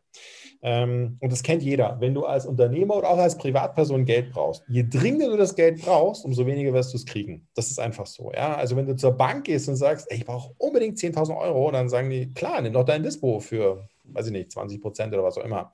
Ähm, 0.61 1.17
und 1.19 1.31
das 1.31 1.43
kennt 1.43 1.61
jeder. 1.61 1.97
Wenn 1.99 2.13
du 2.13 2.25
als 2.25 2.45
Unternehmer 2.45 2.95
oder 2.95 3.09
auch 3.09 3.17
als 3.17 3.37
Privatperson 3.37 4.05
Geld 4.05 4.31
brauchst, 4.31 4.63
je 4.67 4.83
dringender 4.83 5.29
du 5.29 5.37
das 5.37 5.55
Geld 5.55 5.81
brauchst, 5.81 6.25
umso 6.25 6.45
weniger 6.45 6.73
wirst 6.73 6.93
du 6.93 6.97
es 6.97 7.05
kriegen. 7.05 7.47
Das 7.53 7.69
ist 7.69 7.79
einfach 7.79 8.07
so. 8.07 8.31
Ja? 8.33 8.55
Also 8.55 8.75
wenn 8.75 8.87
du 8.87 8.95
zur 8.95 9.11
Bank 9.11 9.45
gehst 9.45 9.69
und 9.69 9.75
sagst, 9.75 10.09
ey, 10.09 10.17
ich 10.17 10.25
brauche 10.25 10.53
unbedingt 10.57 10.97
10.000 10.97 11.37
Euro, 11.37 11.71
dann 11.71 11.89
sagen 11.89 12.09
die, 12.09 12.33
klar, 12.33 12.61
nimm 12.61 12.73
doch 12.73 12.85
dein 12.85 13.03
Dispo 13.03 13.39
für, 13.39 13.87
weiß 14.05 14.27
ich 14.27 14.31
nicht, 14.31 14.51
20 14.51 14.81
Prozent 14.81 15.13
oder 15.13 15.23
was 15.23 15.37
auch 15.37 15.45
immer. 15.45 15.71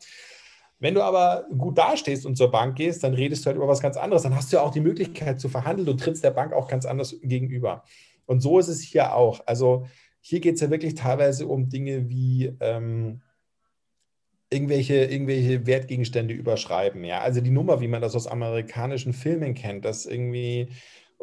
Wenn 0.84 0.96
du 0.96 1.02
aber 1.02 1.48
gut 1.58 1.78
dastehst 1.78 2.26
und 2.26 2.36
zur 2.36 2.52
Bank 2.52 2.76
gehst, 2.76 3.06
dann 3.06 3.14
redest 3.14 3.46
du 3.46 3.48
halt 3.48 3.56
über 3.56 3.70
was 3.70 3.80
ganz 3.80 3.96
anderes. 3.96 4.24
Dann 4.24 4.36
hast 4.36 4.52
du 4.52 4.58
ja 4.58 4.64
auch 4.64 4.74
die 4.74 4.82
Möglichkeit 4.82 5.40
zu 5.40 5.48
verhandeln. 5.48 5.86
Du 5.86 5.94
trittst 5.94 6.26
der 6.26 6.32
Bank 6.32 6.52
auch 6.52 6.68
ganz 6.68 6.86
anders 6.86 7.16
gegenüber. 7.22 7.86
Und 8.26 8.42
so 8.42 8.60
ist 8.60 8.68
es 8.68 8.82
hier 8.82 9.16
auch. 9.16 9.40
Also 9.46 9.88
hier 10.20 10.42
geht 10.42 10.56
es 10.56 10.62
ja 10.62 10.70
wirklich 10.70 10.96
teilweise 10.96 11.48
um 11.48 11.70
Dinge 11.70 12.10
wie 12.10 12.54
ähm, 12.60 13.22
irgendwelche, 14.50 15.06
irgendwelche 15.06 15.66
Wertgegenstände 15.66 16.34
überschreiben. 16.34 17.06
Ja? 17.06 17.22
Also 17.22 17.40
die 17.40 17.52
Nummer, 17.52 17.80
wie 17.80 17.88
man 17.88 18.02
das 18.02 18.14
aus 18.14 18.28
amerikanischen 18.28 19.14
Filmen 19.14 19.54
kennt, 19.54 19.86
dass 19.86 20.06
irgendwie 20.06 20.68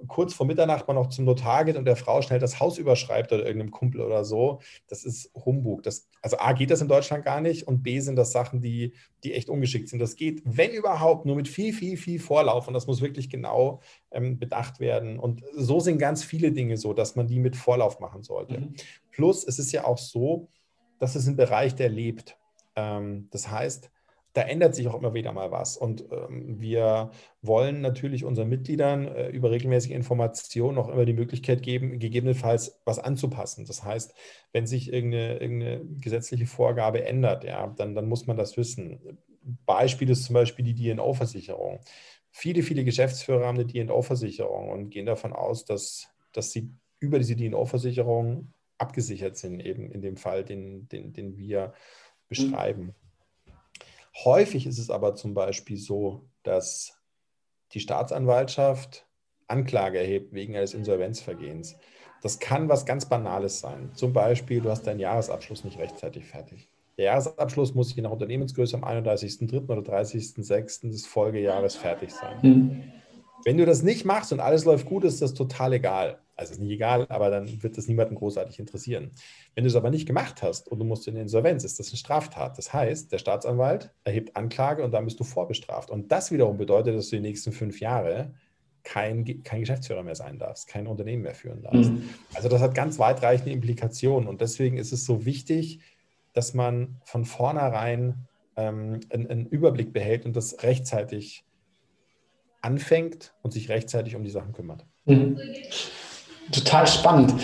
kurz 0.06 0.34
vor 0.34 0.46
Mitternacht 0.46 0.86
man 0.86 0.96
noch 0.96 1.08
zum 1.08 1.24
Notar 1.24 1.64
geht 1.64 1.76
und 1.76 1.84
der 1.84 1.96
Frau 1.96 2.22
schnell 2.22 2.38
das 2.38 2.60
Haus 2.60 2.78
überschreibt 2.78 3.32
oder 3.32 3.44
irgendeinem 3.44 3.70
Kumpel 3.70 4.00
oder 4.00 4.24
so, 4.24 4.60
das 4.88 5.04
ist 5.04 5.30
Humbug. 5.34 5.82
Das, 5.82 6.08
also 6.22 6.38
A 6.38 6.52
geht 6.52 6.70
das 6.70 6.80
in 6.80 6.88
Deutschland 6.88 7.24
gar 7.24 7.40
nicht 7.40 7.66
und 7.66 7.82
B 7.82 8.00
sind 8.00 8.16
das 8.16 8.32
Sachen, 8.32 8.60
die, 8.60 8.94
die 9.24 9.34
echt 9.34 9.48
ungeschickt 9.48 9.88
sind. 9.88 9.98
Das 9.98 10.16
geht, 10.16 10.42
wenn 10.44 10.70
überhaupt, 10.70 11.26
nur 11.26 11.36
mit 11.36 11.48
viel, 11.48 11.72
viel, 11.72 11.96
viel 11.96 12.18
Vorlauf 12.18 12.68
und 12.68 12.74
das 12.74 12.86
muss 12.86 13.00
wirklich 13.00 13.30
genau 13.30 13.80
ähm, 14.10 14.38
bedacht 14.38 14.80
werden. 14.80 15.18
Und 15.18 15.42
so 15.54 15.80
sind 15.80 15.98
ganz 15.98 16.24
viele 16.24 16.52
Dinge 16.52 16.76
so, 16.76 16.92
dass 16.92 17.16
man 17.16 17.26
die 17.26 17.38
mit 17.38 17.56
Vorlauf 17.56 18.00
machen 18.00 18.22
sollte. 18.22 18.58
Mhm. 18.58 18.74
Plus, 19.10 19.44
es 19.46 19.58
ist 19.58 19.72
ja 19.72 19.84
auch 19.84 19.98
so, 19.98 20.48
dass 20.98 21.14
es 21.14 21.26
ein 21.26 21.36
Bereich, 21.36 21.74
der 21.74 21.88
lebt. 21.88 22.36
Ähm, 22.76 23.28
das 23.30 23.50
heißt, 23.50 23.90
da 24.32 24.42
ändert 24.42 24.74
sich 24.74 24.86
auch 24.88 24.94
immer 24.94 25.14
wieder 25.14 25.32
mal 25.32 25.50
was. 25.50 25.76
Und 25.76 26.04
ähm, 26.12 26.60
wir 26.60 27.10
wollen 27.42 27.80
natürlich 27.80 28.24
unseren 28.24 28.48
Mitgliedern 28.48 29.08
äh, 29.08 29.28
über 29.28 29.50
regelmäßige 29.50 29.90
Informationen 29.92 30.78
auch 30.78 30.88
immer 30.88 31.04
die 31.04 31.12
Möglichkeit 31.12 31.62
geben, 31.62 31.98
gegebenenfalls 31.98 32.80
was 32.84 32.98
anzupassen. 32.98 33.64
Das 33.64 33.82
heißt, 33.82 34.14
wenn 34.52 34.66
sich 34.66 34.92
irgendeine, 34.92 35.38
irgendeine 35.38 35.84
gesetzliche 36.00 36.46
Vorgabe 36.46 37.04
ändert, 37.04 37.44
ja, 37.44 37.66
dann, 37.76 37.94
dann 37.94 38.08
muss 38.08 38.26
man 38.26 38.36
das 38.36 38.56
wissen. 38.56 39.18
Beispiel 39.66 40.10
ist 40.10 40.24
zum 40.24 40.34
Beispiel 40.34 40.64
die 40.64 40.74
DNO-Versicherung. 40.74 41.80
Viele, 42.30 42.62
viele 42.62 42.84
Geschäftsführer 42.84 43.46
haben 43.46 43.58
eine 43.58 43.66
DNO-Versicherung 43.66 44.70
und 44.70 44.90
gehen 44.90 45.06
davon 45.06 45.32
aus, 45.32 45.64
dass, 45.64 46.08
dass 46.32 46.52
sie 46.52 46.70
über 47.00 47.18
diese 47.18 47.34
DNO-Versicherung 47.34 48.52
abgesichert 48.78 49.36
sind, 49.36 49.60
eben 49.60 49.90
in 49.90 50.02
dem 50.02 50.16
Fall, 50.16 50.44
den, 50.44 50.88
den, 50.88 51.12
den 51.12 51.36
wir 51.36 51.74
beschreiben. 52.28 52.82
Mhm. 52.82 52.94
Häufig 54.24 54.66
ist 54.66 54.78
es 54.78 54.90
aber 54.90 55.14
zum 55.14 55.34
Beispiel 55.34 55.76
so, 55.76 56.28
dass 56.42 56.98
die 57.72 57.80
Staatsanwaltschaft 57.80 59.06
Anklage 59.46 59.98
erhebt 59.98 60.32
wegen 60.32 60.56
eines 60.56 60.74
Insolvenzvergehens. 60.74 61.76
Das 62.22 62.38
kann 62.38 62.68
was 62.68 62.86
ganz 62.86 63.06
Banales 63.06 63.60
sein. 63.60 63.90
Zum 63.94 64.12
Beispiel, 64.12 64.60
du 64.60 64.70
hast 64.70 64.86
deinen 64.86 65.00
Jahresabschluss 65.00 65.64
nicht 65.64 65.78
rechtzeitig 65.78 66.26
fertig. 66.26 66.68
Der 66.98 67.06
Jahresabschluss 67.06 67.74
muss 67.74 67.94
je 67.94 68.02
nach 68.02 68.10
Unternehmensgröße 68.10 68.76
am 68.76 68.84
31.03. 68.84 69.68
oder 69.70 69.80
30.06. 69.80 70.90
des 70.90 71.06
Folgejahres 71.06 71.76
fertig 71.76 72.10
sein. 72.12 72.38
Mhm. 72.42 72.92
Wenn 73.44 73.56
du 73.56 73.66
das 73.66 73.82
nicht 73.82 74.04
machst 74.04 74.32
und 74.32 74.40
alles 74.40 74.64
läuft 74.64 74.86
gut, 74.86 75.04
ist 75.04 75.22
das 75.22 75.34
total 75.34 75.72
egal. 75.72 76.18
Also 76.36 76.52
ist 76.52 76.60
nicht 76.60 76.72
egal, 76.72 77.06
aber 77.10 77.30
dann 77.30 77.62
wird 77.62 77.76
das 77.76 77.86
niemanden 77.86 78.14
großartig 78.14 78.58
interessieren. 78.58 79.10
Wenn 79.54 79.64
du 79.64 79.68
es 79.68 79.76
aber 79.76 79.90
nicht 79.90 80.06
gemacht 80.06 80.42
hast 80.42 80.68
und 80.68 80.78
du 80.78 80.86
musst 80.86 81.06
in 81.06 81.16
Insolvenz, 81.16 81.64
ist 81.64 81.78
das 81.78 81.90
eine 81.90 81.98
Straftat. 81.98 82.56
Das 82.56 82.72
heißt, 82.72 83.12
der 83.12 83.18
Staatsanwalt 83.18 83.92
erhebt 84.04 84.36
Anklage 84.36 84.82
und 84.82 84.92
dann 84.92 85.04
bist 85.04 85.20
du 85.20 85.24
vorbestraft. 85.24 85.90
Und 85.90 86.10
das 86.10 86.32
wiederum 86.32 86.56
bedeutet, 86.56 86.96
dass 86.96 87.10
du 87.10 87.16
die 87.16 87.22
nächsten 87.22 87.52
fünf 87.52 87.80
Jahre 87.80 88.32
kein, 88.84 89.42
kein 89.42 89.60
Geschäftsführer 89.60 90.02
mehr 90.02 90.14
sein 90.14 90.38
darfst, 90.38 90.66
kein 90.66 90.86
Unternehmen 90.86 91.22
mehr 91.22 91.34
führen 91.34 91.62
darfst. 91.62 91.92
Mhm. 91.92 92.08
Also 92.32 92.48
das 92.48 92.62
hat 92.62 92.74
ganz 92.74 92.98
weitreichende 92.98 93.52
Implikationen 93.52 94.28
und 94.28 94.40
deswegen 94.40 94.78
ist 94.78 94.92
es 94.92 95.04
so 95.04 95.26
wichtig, 95.26 95.80
dass 96.32 96.54
man 96.54 96.96
von 97.04 97.26
vornherein 97.26 98.26
ähm, 98.56 99.00
einen, 99.10 99.26
einen 99.26 99.46
Überblick 99.46 99.92
behält 99.92 100.24
und 100.24 100.34
das 100.36 100.62
rechtzeitig 100.62 101.44
anfängt 102.62 103.32
und 103.42 103.52
sich 103.52 103.68
rechtzeitig 103.68 104.16
um 104.16 104.24
die 104.24 104.30
Sachen 104.30 104.52
kümmert. 104.52 104.84
Mhm 105.04 105.38
total 106.52 106.86
spannend. 106.86 107.34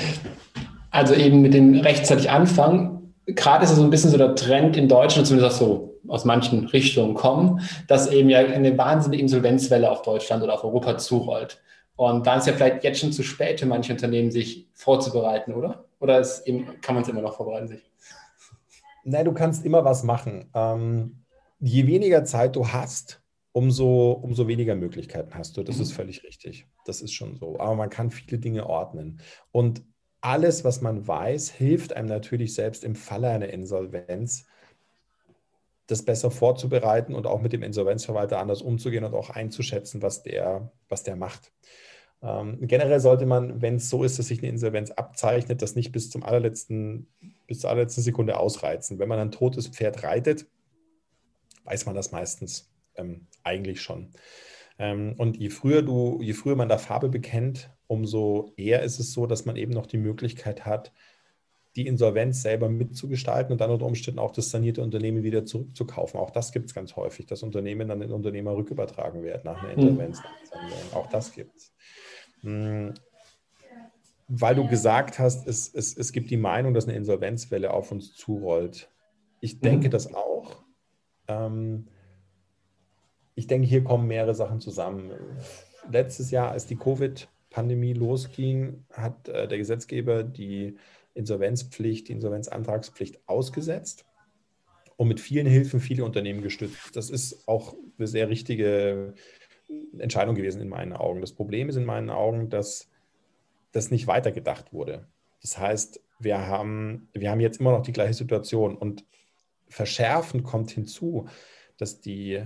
Also 0.90 1.14
eben 1.14 1.42
mit 1.42 1.54
dem 1.54 1.80
rechtzeitig 1.80 2.30
anfangen. 2.30 3.14
Gerade 3.26 3.64
ist 3.64 3.70
es 3.70 3.76
so 3.76 3.82
ein 3.82 3.90
bisschen 3.90 4.10
so 4.10 4.18
der 4.18 4.34
Trend 4.34 4.76
in 4.76 4.88
Deutschland, 4.88 5.26
zumindest 5.26 5.56
auch 5.56 5.58
so 5.58 6.00
aus 6.08 6.24
manchen 6.24 6.66
Richtungen 6.66 7.14
kommen, 7.14 7.60
dass 7.88 8.10
eben 8.10 8.28
ja 8.28 8.38
eine 8.38 8.78
wahnsinnige 8.78 9.20
Insolvenzwelle 9.20 9.90
auf 9.90 10.02
Deutschland 10.02 10.42
oder 10.42 10.54
auf 10.54 10.62
Europa 10.62 10.98
zurollt. 10.98 11.60
Und 11.96 12.26
da 12.26 12.36
ist 12.36 12.46
ja 12.46 12.52
vielleicht 12.52 12.84
jetzt 12.84 13.00
schon 13.00 13.12
zu 13.12 13.22
spät 13.22 13.58
für 13.58 13.66
manche 13.66 13.92
Unternehmen, 13.92 14.30
sich 14.30 14.68
vorzubereiten, 14.74 15.54
oder? 15.54 15.86
Oder 15.98 16.24
eben, 16.44 16.80
kann 16.80 16.94
man 16.94 17.02
es 17.02 17.08
immer 17.08 17.22
noch 17.22 17.36
vorbereiten? 17.36 17.68
Sich? 17.68 17.90
Nein, 19.02 19.24
du 19.24 19.32
kannst 19.32 19.64
immer 19.64 19.84
was 19.84 20.04
machen. 20.04 20.48
Ähm, 20.54 21.24
je 21.58 21.86
weniger 21.86 22.24
Zeit 22.24 22.54
du 22.54 22.68
hast, 22.68 23.20
umso, 23.56 24.12
umso 24.12 24.48
weniger 24.48 24.74
Möglichkeiten 24.74 25.34
hast 25.34 25.56
du. 25.56 25.62
Das 25.62 25.76
mhm. 25.76 25.82
ist 25.82 25.92
völlig 25.92 26.24
richtig. 26.24 26.66
Das 26.84 27.00
ist 27.00 27.14
schon 27.14 27.36
so. 27.36 27.58
Aber 27.58 27.74
man 27.74 27.88
kann 27.88 28.10
viele 28.10 28.38
Dinge 28.38 28.66
ordnen. 28.66 29.18
Und 29.50 29.82
alles, 30.20 30.62
was 30.62 30.82
man 30.82 31.08
weiß, 31.08 31.52
hilft 31.52 31.94
einem 31.94 32.06
natürlich 32.06 32.52
selbst 32.52 32.84
im 32.84 32.94
Falle 32.94 33.30
einer 33.30 33.48
Insolvenz, 33.48 34.44
das 35.86 36.04
besser 36.04 36.30
vorzubereiten 36.30 37.14
und 37.14 37.26
auch 37.26 37.40
mit 37.40 37.54
dem 37.54 37.62
Insolvenzverwalter 37.62 38.40
anders 38.40 38.60
umzugehen 38.60 39.04
und 39.04 39.14
auch 39.14 39.30
einzuschätzen, 39.30 40.02
was 40.02 40.22
der, 40.22 40.70
was 40.90 41.02
der 41.02 41.16
macht. 41.16 41.50
Ähm, 42.22 42.58
generell 42.60 43.00
sollte 43.00 43.24
man, 43.24 43.62
wenn 43.62 43.76
es 43.76 43.88
so 43.88 44.04
ist, 44.04 44.18
dass 44.18 44.26
sich 44.26 44.40
eine 44.40 44.50
Insolvenz 44.50 44.90
abzeichnet, 44.90 45.62
das 45.62 45.76
nicht 45.76 45.92
bis 45.92 46.10
zum 46.10 46.24
allerletzten, 46.24 47.08
bis 47.46 47.60
zur 47.60 47.70
allerletzten 47.70 48.02
Sekunde 48.02 48.38
ausreizen. 48.38 48.98
Wenn 48.98 49.08
man 49.08 49.18
ein 49.18 49.30
totes 49.30 49.66
Pferd 49.66 50.02
reitet, 50.02 50.44
weiß 51.64 51.86
man 51.86 51.94
das 51.94 52.12
meistens 52.12 52.70
ähm, 52.96 53.26
eigentlich 53.42 53.80
schon. 53.80 54.12
Ähm, 54.78 55.14
und 55.18 55.36
je 55.36 55.50
früher 55.50 55.82
du, 55.82 56.20
je 56.22 56.32
früher 56.34 56.56
man 56.56 56.68
da 56.68 56.78
Farbe 56.78 57.08
bekennt, 57.08 57.70
umso 57.86 58.52
eher 58.56 58.82
ist 58.82 58.98
es 58.98 59.12
so, 59.12 59.26
dass 59.26 59.44
man 59.44 59.56
eben 59.56 59.72
noch 59.72 59.86
die 59.86 59.98
Möglichkeit 59.98 60.66
hat, 60.66 60.92
die 61.76 61.86
Insolvenz 61.86 62.42
selber 62.42 62.68
mitzugestalten 62.68 63.52
und 63.52 63.60
dann 63.60 63.70
unter 63.70 63.84
Umständen 63.84 64.18
auch 64.18 64.32
das 64.32 64.50
sanierte 64.50 64.82
Unternehmen 64.82 65.22
wieder 65.22 65.44
zurückzukaufen. 65.44 66.18
Auch 66.18 66.30
das 66.30 66.52
gibt 66.52 66.66
es 66.66 66.74
ganz 66.74 66.96
häufig, 66.96 67.26
dass 67.26 67.42
Unternehmen 67.42 67.88
dann 67.88 68.00
in 68.00 68.12
Unternehmer 68.12 68.56
rückübertragen 68.56 69.22
werden 69.22 69.42
nach 69.44 69.62
einer 69.62 69.72
mhm. 69.72 69.78
Insolvenz. 69.78 70.20
Mhm. 70.20 70.96
Auch 70.96 71.06
das 71.08 71.32
gibt 71.32 71.54
es. 71.54 71.74
Hm, 72.40 72.94
weil 74.28 74.54
du 74.54 74.66
gesagt 74.66 75.18
hast, 75.18 75.46
es, 75.46 75.72
es, 75.72 75.96
es 75.96 76.12
gibt 76.12 76.30
die 76.30 76.36
Meinung, 76.36 76.74
dass 76.74 76.88
eine 76.88 76.96
Insolvenzwelle 76.96 77.72
auf 77.72 77.92
uns 77.92 78.14
zurollt. 78.14 78.90
Ich 79.40 79.60
denke 79.60 79.88
mhm. 79.88 79.90
das 79.90 80.12
auch. 80.12 80.64
Ähm, 81.28 81.88
ich 83.36 83.46
denke, 83.46 83.68
hier 83.68 83.84
kommen 83.84 84.08
mehrere 84.08 84.34
Sachen 84.34 84.60
zusammen. 84.60 85.12
Letztes 85.88 86.30
Jahr, 86.32 86.50
als 86.50 86.66
die 86.66 86.76
Covid-Pandemie 86.76 87.92
losging, 87.92 88.84
hat 88.90 89.28
äh, 89.28 89.46
der 89.46 89.58
Gesetzgeber 89.58 90.24
die 90.24 90.76
Insolvenzpflicht, 91.14 92.08
die 92.08 92.12
Insolvenzantragspflicht 92.12 93.20
ausgesetzt 93.26 94.06
und 94.96 95.08
mit 95.08 95.20
vielen 95.20 95.46
Hilfen 95.46 95.80
viele 95.80 96.04
Unternehmen 96.04 96.42
gestützt. 96.42 96.96
Das 96.96 97.10
ist 97.10 97.46
auch 97.46 97.76
eine 97.98 98.08
sehr 98.08 98.28
richtige 98.28 99.14
Entscheidung 99.98 100.34
gewesen 100.34 100.62
in 100.62 100.68
meinen 100.68 100.94
Augen. 100.94 101.20
Das 101.20 101.32
Problem 101.32 101.68
ist 101.68 101.76
in 101.76 101.84
meinen 101.84 102.10
Augen, 102.10 102.48
dass 102.48 102.90
das 103.72 103.90
nicht 103.90 104.06
weitergedacht 104.06 104.72
wurde. 104.72 105.06
Das 105.42 105.58
heißt, 105.58 106.00
wir 106.18 106.46
haben, 106.46 107.08
wir 107.12 107.30
haben 107.30 107.40
jetzt 107.40 107.60
immer 107.60 107.72
noch 107.72 107.82
die 107.82 107.92
gleiche 107.92 108.14
Situation 108.14 108.76
und 108.76 109.04
verschärfend 109.68 110.44
kommt 110.44 110.70
hinzu, 110.70 111.28
dass 111.76 112.00
die 112.00 112.42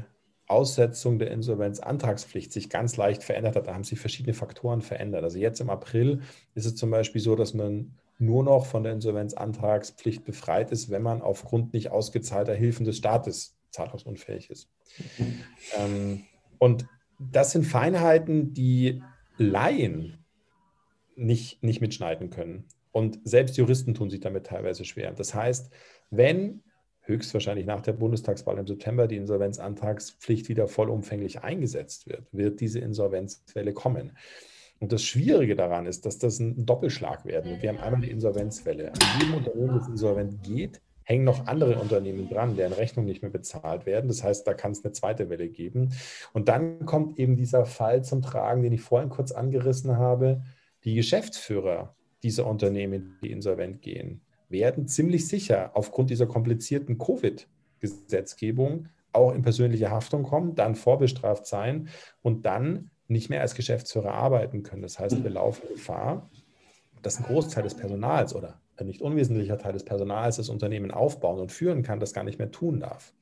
Aussetzung 0.51 1.19
der 1.19 1.31
Insolvenzantragspflicht 1.31 2.53
sich 2.53 2.69
ganz 2.69 2.97
leicht 2.97 3.23
verändert 3.23 3.57
hat. 3.57 3.69
Da 3.69 3.75
haben 3.75 3.85
sich 3.85 4.01
verschiedene 4.01 4.35
Faktoren 4.35 4.83
verändert. 4.83 5.23
Also 5.23 5.39
jetzt 5.39 5.61
im 5.61 5.71
April 5.71 6.23
ist 6.55 6.67
es 6.67 6.75
zum 6.75 6.91
Beispiel 6.91 7.21
so, 7.21 7.37
dass 7.37 7.55
man 7.55 7.95
nur 8.19 8.43
noch 8.43 8.67
von 8.67 8.83
der 8.83 8.93
Insolvenzantragspflicht 8.93 10.25
befreit 10.25 10.73
ist, 10.73 10.91
wenn 10.91 11.03
man 11.03 11.23
aufgrund 11.23 11.73
nicht 11.73 11.91
ausgezahlter 11.91 12.55
Hilfen 12.55 12.85
des 12.85 12.99
Staates 12.99 13.57
zahlungsunfähig 13.71 14.51
ist. 14.51 14.69
Mhm. 15.19 15.41
Ähm, 15.79 16.25
und 16.59 16.87
das 17.19 17.53
sind 17.53 17.65
Feinheiten, 17.65 18.53
die 18.53 19.03
Laien 19.39 20.25
nicht, 21.15 21.63
nicht 21.63 21.81
mitschneiden 21.81 22.31
können. 22.31 22.67
Und 22.93 23.21
selbst 23.25 23.57
Juristen 23.57 23.95
tun 23.95 24.11
sich 24.11 24.21
damit 24.21 24.47
teilweise 24.47 24.85
schwer. 24.85 25.13
Das 25.13 25.35
heißt, 25.35 25.71
wenn 26.11 26.63
höchstwahrscheinlich 27.03 27.67
nach 27.67 27.81
der 27.81 27.93
Bundestagswahl 27.93 28.59
im 28.59 28.67
September 28.67 29.07
die 29.07 29.17
Insolvenzantragspflicht 29.17 30.49
wieder 30.49 30.69
vollumfänglich 30.69 31.43
eingesetzt 31.43 32.09
wird, 32.09 32.27
wird 32.33 32.61
diese 32.61 32.81
Insolvenzwelle 32.81 33.73
kommen. 33.73 34.13
Und 34.79 34.93
das 34.93 35.03
Schwierige 35.03 35.57
daran 35.57 35.87
ist, 35.87 36.07
dass 36.07 36.19
das 36.19 36.39
ein 36.39 36.65
Doppelschlag 36.65 37.27
werden 37.27 37.51
wird. 37.51 37.63
Wir 37.63 37.69
haben 37.69 37.79
einmal 37.79 38.01
die 38.01 38.11
Insolvenzwelle. 38.11 38.93
An 38.93 38.99
jedem 39.21 39.35
Unternehmen, 39.35 39.79
das 39.79 39.89
insolvent 39.89 40.43
geht, 40.43 40.81
hängen 41.05 41.25
noch 41.25 41.47
andere 41.47 41.79
Unternehmen 41.79 42.29
dran, 42.29 42.57
deren 42.57 42.73
Rechnungen 42.73 43.09
nicht 43.09 43.21
mehr 43.21 43.31
bezahlt 43.31 43.85
werden. 43.85 44.09
Das 44.09 44.23
heißt, 44.23 44.47
da 44.47 44.55
kann 44.55 44.73
es 44.73 44.85
eine 44.85 44.93
zweite 44.93 45.29
Welle 45.29 45.49
geben. 45.49 45.93
Und 46.33 46.49
dann 46.49 46.87
kommt 46.87 47.19
eben 47.19 47.37
dieser 47.37 47.67
Fall 47.67 48.05
zum 48.05 48.23
Tragen, 48.23 48.63
den 48.63 48.73
ich 48.73 48.81
vorhin 48.81 49.11
kurz 49.11 49.33
angerissen 49.33 49.99
habe. 49.99 50.43
Die 50.85 50.95
Geschäftsführer 50.95 51.95
dieser 52.23 52.47
Unternehmen, 52.47 53.19
die 53.23 53.33
insolvent 53.33 53.83
gehen, 53.83 54.23
werden 54.51 54.89
ziemlich 54.89 55.29
sicher 55.29 55.71
aufgrund 55.75 56.11
dieser 56.11 56.27
komplizierten 56.27 56.99
Covid-Gesetzgebung 56.99 58.89
auch 59.13 59.33
in 59.33 59.43
persönliche 59.43 59.91
Haftung 59.91 60.23
kommen, 60.23 60.55
dann 60.55 60.75
vorbestraft 60.75 61.47
sein 61.47 61.89
und 62.23 62.47
dann 62.47 62.91
nicht 63.09 63.29
mehr 63.29 63.41
als 63.41 63.55
Geschäftsführer 63.55 64.13
arbeiten 64.13 64.63
können. 64.63 64.83
Das 64.83 64.99
heißt, 64.99 65.23
wir 65.23 65.31
laufen 65.31 65.69
Gefahr, 65.69 66.31
dass 67.03 67.19
ein 67.19 67.25
Großteil 67.25 67.65
des 67.65 67.75
Personals 67.75 68.35
oder 68.35 68.61
ein 68.77 68.87
nicht 68.87 69.03
unwesentlicher 69.03 69.59
Teil 69.59 69.73
des 69.73 69.85
Personals 69.85 70.37
das 70.37 70.49
Unternehmen 70.49 70.91
aufbauen 70.91 71.41
und 71.41 71.53
führen 71.53 71.83
kann, 71.83 72.01
das 72.01 72.13
gar 72.13 72.25
nicht 72.25 72.39
mehr 72.39 72.51
tun 72.51 72.81
darf. 72.81 73.13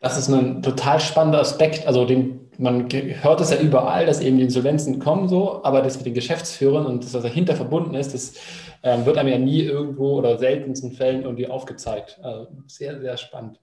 Das 0.00 0.16
ist 0.16 0.28
ein 0.28 0.62
total 0.62 1.00
spannender 1.00 1.40
Aspekt. 1.40 1.86
Also 1.86 2.04
den, 2.04 2.47
man 2.58 2.88
hört 2.90 3.40
es 3.40 3.50
ja 3.50 3.60
überall, 3.60 4.04
dass 4.04 4.20
eben 4.20 4.36
die 4.36 4.42
Insolvenzen 4.42 4.98
kommen 4.98 5.28
so, 5.28 5.62
aber 5.62 5.80
das 5.80 5.96
mit 5.96 6.06
den 6.06 6.14
Geschäftsführern 6.14 6.86
und 6.86 7.04
das, 7.04 7.14
was 7.14 7.22
dahinter 7.22 7.54
verbunden 7.54 7.94
ist, 7.94 8.14
das 8.14 8.34
ähm, 8.82 9.06
wird 9.06 9.16
einem 9.16 9.28
ja 9.28 9.38
nie 9.38 9.62
irgendwo 9.62 10.18
oder 10.18 10.38
seltensten 10.38 10.92
Fällen 10.92 11.22
irgendwie 11.22 11.48
aufgezeigt. 11.48 12.18
Also 12.20 12.48
sehr, 12.66 13.00
sehr 13.00 13.16
spannend. 13.16 13.60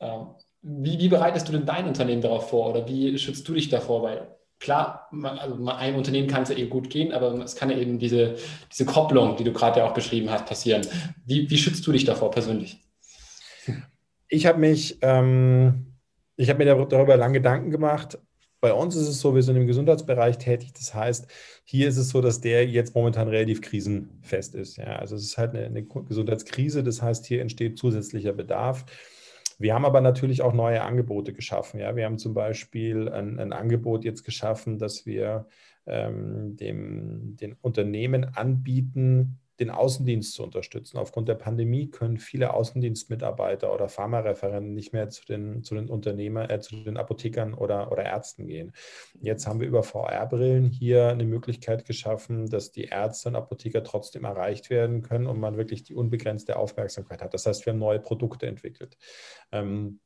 Ähm, 0.00 0.26
wie, 0.62 0.98
wie, 0.98 1.08
bereitest 1.08 1.48
du 1.48 1.52
denn 1.52 1.64
dein 1.64 1.86
Unternehmen 1.86 2.22
darauf 2.22 2.50
vor 2.50 2.70
oder 2.70 2.88
wie 2.88 3.16
schützt 3.18 3.48
du 3.48 3.54
dich 3.54 3.68
davor? 3.68 4.02
Weil 4.02 4.36
klar, 4.58 5.06
man, 5.12 5.38
also 5.38 5.64
einem 5.64 5.96
Unternehmen 5.96 6.28
kann 6.28 6.42
es 6.42 6.48
ja 6.48 6.56
eben 6.56 6.70
gut 6.70 6.90
gehen, 6.90 7.12
aber 7.12 7.32
es 7.42 7.54
kann 7.54 7.70
ja 7.70 7.76
eben 7.76 8.00
diese, 8.00 8.34
diese 8.70 8.84
Kopplung, 8.84 9.36
die 9.36 9.44
du 9.44 9.52
gerade 9.52 9.78
ja 9.78 9.86
auch 9.86 9.94
beschrieben 9.94 10.30
hast, 10.30 10.46
passieren. 10.46 10.82
Wie, 11.24 11.48
wie 11.48 11.58
schützt 11.58 11.86
du 11.86 11.92
dich 11.92 12.04
davor 12.04 12.32
persönlich? 12.32 12.78
Ich 14.28 14.46
habe 14.46 14.58
mich, 14.58 14.98
ähm, 15.02 15.91
ich 16.36 16.48
habe 16.48 16.64
mir 16.64 16.86
darüber 16.86 17.16
lange 17.16 17.34
Gedanken 17.34 17.70
gemacht. 17.70 18.18
Bei 18.60 18.72
uns 18.72 18.94
ist 18.94 19.08
es 19.08 19.20
so, 19.20 19.34
wir 19.34 19.42
sind 19.42 19.56
im 19.56 19.66
Gesundheitsbereich 19.66 20.38
tätig. 20.38 20.72
Das 20.72 20.94
heißt, 20.94 21.26
hier 21.64 21.88
ist 21.88 21.96
es 21.96 22.10
so, 22.10 22.20
dass 22.20 22.40
der 22.40 22.66
jetzt 22.66 22.94
momentan 22.94 23.28
relativ 23.28 23.60
krisenfest 23.60 24.54
ist. 24.54 24.76
Ja, 24.76 24.96
also 24.96 25.16
es 25.16 25.24
ist 25.24 25.36
halt 25.36 25.54
eine, 25.54 25.66
eine 25.66 25.82
Gesundheitskrise. 25.82 26.84
Das 26.84 27.02
heißt, 27.02 27.26
hier 27.26 27.40
entsteht 27.40 27.76
zusätzlicher 27.78 28.32
Bedarf. 28.32 28.84
Wir 29.58 29.74
haben 29.74 29.84
aber 29.84 30.00
natürlich 30.00 30.42
auch 30.42 30.52
neue 30.52 30.82
Angebote 30.82 31.32
geschaffen. 31.32 31.80
Ja, 31.80 31.96
wir 31.96 32.04
haben 32.04 32.18
zum 32.18 32.34
Beispiel 32.34 33.08
ein, 33.08 33.38
ein 33.38 33.52
Angebot 33.52 34.04
jetzt 34.04 34.24
geschaffen, 34.24 34.78
dass 34.78 35.06
wir 35.06 35.46
ähm, 35.86 36.56
dem, 36.56 37.36
den 37.36 37.54
Unternehmen 37.60 38.24
anbieten, 38.24 39.40
den 39.60 39.70
Außendienst 39.70 40.32
zu 40.32 40.42
unterstützen. 40.42 40.98
Aufgrund 40.98 41.28
der 41.28 41.34
Pandemie 41.34 41.90
können 41.90 42.16
viele 42.16 42.54
Außendienstmitarbeiter 42.54 43.72
oder 43.72 43.88
Pharmareferenten 43.88 44.74
nicht 44.74 44.92
mehr 44.92 45.10
zu 45.10 45.24
den, 45.26 45.62
zu 45.62 45.74
den 45.74 45.88
Unternehmern, 45.88 46.48
äh, 46.48 46.60
zu 46.60 46.82
den 46.82 46.96
Apothekern 46.96 47.54
oder, 47.54 47.92
oder 47.92 48.04
Ärzten 48.04 48.46
gehen. 48.46 48.72
Jetzt 49.20 49.46
haben 49.46 49.60
wir 49.60 49.68
über 49.68 49.82
VR-Brillen 49.82 50.70
hier 50.70 51.08
eine 51.08 51.24
Möglichkeit 51.24 51.84
geschaffen, 51.84 52.48
dass 52.48 52.72
die 52.72 52.84
Ärzte 52.84 53.28
und 53.28 53.36
Apotheker 53.36 53.84
trotzdem 53.84 54.24
erreicht 54.24 54.70
werden 54.70 55.02
können 55.02 55.26
und 55.26 55.38
man 55.38 55.56
wirklich 55.56 55.82
die 55.84 55.94
unbegrenzte 55.94 56.56
Aufmerksamkeit 56.56 57.22
hat. 57.22 57.34
Das 57.34 57.46
heißt, 57.46 57.66
wir 57.66 57.72
haben 57.72 57.80
neue 57.80 58.00
Produkte 58.00 58.46
entwickelt. 58.46 58.96
Ähm, 59.52 60.00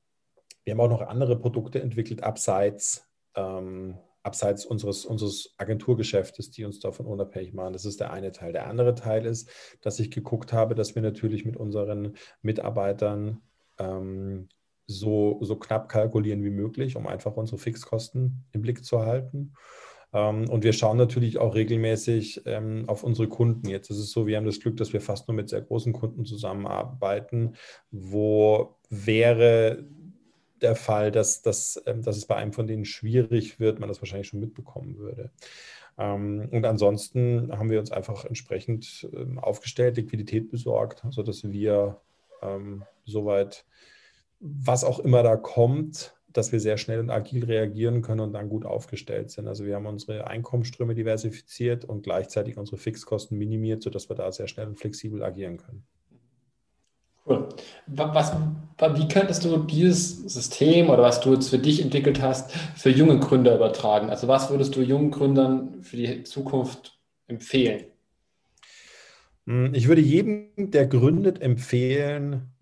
wir 0.65 0.73
haben 0.73 0.81
auch 0.81 0.91
noch 0.91 1.03
andere 1.03 1.39
Produkte 1.39 1.81
entwickelt, 1.81 2.25
abseits 2.25 3.07
ähm, 3.37 3.99
abseits 4.27 4.67
unseres, 4.67 5.05
unseres 5.07 5.55
Agenturgeschäftes, 5.57 6.51
die 6.51 6.65
uns 6.65 6.81
davon 6.81 7.07
unabhängig 7.07 7.55
machen. 7.55 7.73
Das 7.73 7.85
ist 7.85 8.01
der 8.01 8.13
eine 8.13 8.33
Teil. 8.33 8.53
Der 8.53 8.67
andere 8.67 8.95
Teil 8.95 9.25
ist, 9.25 9.49
dass 9.81 10.01
ich 10.01 10.11
geguckt 10.11 10.53
habe, 10.53 10.75
dass 10.75 10.95
wir 10.95 11.03
natürlich 11.03 11.45
mit 11.45 11.57
unseren 11.57 12.17
Mitarbeitern 12.43 13.41
ähm, 13.79 14.49
so, 14.87 15.39
so 15.43 15.57
knapp 15.57 15.89
kalkulieren 15.89 16.43
wie 16.43 16.51
möglich, 16.51 16.97
um 16.97 17.07
einfach 17.07 17.37
unsere 17.37 17.59
Fixkosten 17.59 18.45
im 18.53 18.63
Blick 18.63 18.85
zu 18.85 19.01
halten. 19.01 19.55
Ähm, 20.13 20.49
und 20.51 20.65
wir 20.65 20.73
schauen 20.73 20.97
natürlich 20.97 21.39
auch 21.39 21.55
regelmäßig 21.55 22.43
ähm, 22.47 22.85
auf 22.89 23.05
unsere 23.05 23.29
Kunden. 23.29 23.69
Jetzt 23.69 23.91
ist 23.91 23.99
es 23.99 24.11
so, 24.11 24.27
wir 24.27 24.37
haben 24.37 24.47
das 24.47 24.61
Glück, 24.61 24.77
dass 24.77 24.93
wir 24.93 25.01
fast 25.01 25.29
nur 25.29 25.37
mit 25.37 25.49
sehr 25.49 25.63
großen 25.63 25.93
Kunden 25.93 26.25
zusammenarbeiten, 26.25 27.55
wo 27.91 28.77
wäre 28.91 29.85
der 30.63 30.77
Fall, 30.77 31.11
dass, 31.11 31.43
dass, 31.43 31.83
ähm, 31.87 32.03
dass 32.03 32.17
es 32.17 32.27
bei 32.27 32.37
einem 32.37 32.53
von 32.53 32.67
denen 32.67 32.85
schwierig 32.85 33.61
wird, 33.61 33.79
man 33.79 33.89
das 33.89 34.01
wahrscheinlich 34.01 34.29
schon 34.29 34.41
mitbekommen 34.41 34.99
würde. 34.99 35.31
Ähm, 35.99 36.49
und 36.51 36.65
ansonsten 36.65 37.51
haben 37.57 37.71
wir 37.71 37.81
uns 37.81 37.91
einfach 37.91 38.25
entsprechend 38.25 39.09
ähm, 39.13 39.39
aufgestellt, 39.39 39.97
Liquidität 39.97 40.51
besorgt, 40.51 41.03
sodass 41.11 41.51
wir 41.51 42.01
soweit, 43.07 43.65
was 44.41 44.85
auch 44.85 44.99
immer 44.99 45.23
da 45.23 45.37
kommt, 45.37 46.15
dass 46.37 46.53
wir 46.53 46.61
sehr 46.61 46.77
schnell 46.77 47.01
und 47.01 47.11
agil 47.11 47.45
reagieren 47.45 48.03
können 48.03 48.21
und 48.21 48.33
dann 48.35 48.49
gut 48.49 48.67
aufgestellt 48.67 49.31
sind. 49.31 49.49
Also 49.49 49.65
wir 49.65 49.77
haben 49.77 49.87
unsere 49.87 50.27
Einkommensströme 50.27 50.95
diversifiziert 50.95 51.85
und 51.85 52.03
gleichzeitig 52.03 52.59
unsere 52.59 52.77
Fixkosten 52.77 53.39
minimiert, 53.39 53.83
sodass 53.83 54.11
wir 54.11 54.17
da 54.17 54.31
sehr 54.31 54.49
schnell 54.49 54.67
und 54.67 54.79
flexibel 54.79 55.23
agieren 55.23 55.57
können. 55.57 55.87
Cool. 57.29 57.49
Was, 57.89 58.33
wie 58.95 59.09
könntest 59.09 59.45
du 59.45 59.57
dieses 59.59 60.19
System 60.33 60.91
oder 60.91 61.03
was 61.03 61.21
du 61.21 61.35
jetzt 61.35 61.49
für 61.49 61.59
dich 61.59 61.83
entwickelt 61.83 62.23
hast, 62.23 62.53
für 62.77 62.91
junge 62.91 63.19
Gründer 63.19 63.57
übertragen? 63.57 64.11
Also 64.11 64.29
was 64.29 64.49
würdest 64.49 64.77
du 64.77 64.83
jungen 64.83 65.11
Gründern 65.11 65.83
für 65.83 65.97
die 65.97 66.23
Zukunft 66.23 67.01
empfehlen? 67.27 67.87
Hm, 69.47 69.75
ich 69.75 69.89
würde 69.89 70.03
jedem, 70.03 70.51
der 70.57 70.87
gründet, 70.87 71.43
empfehlen, 71.43 72.53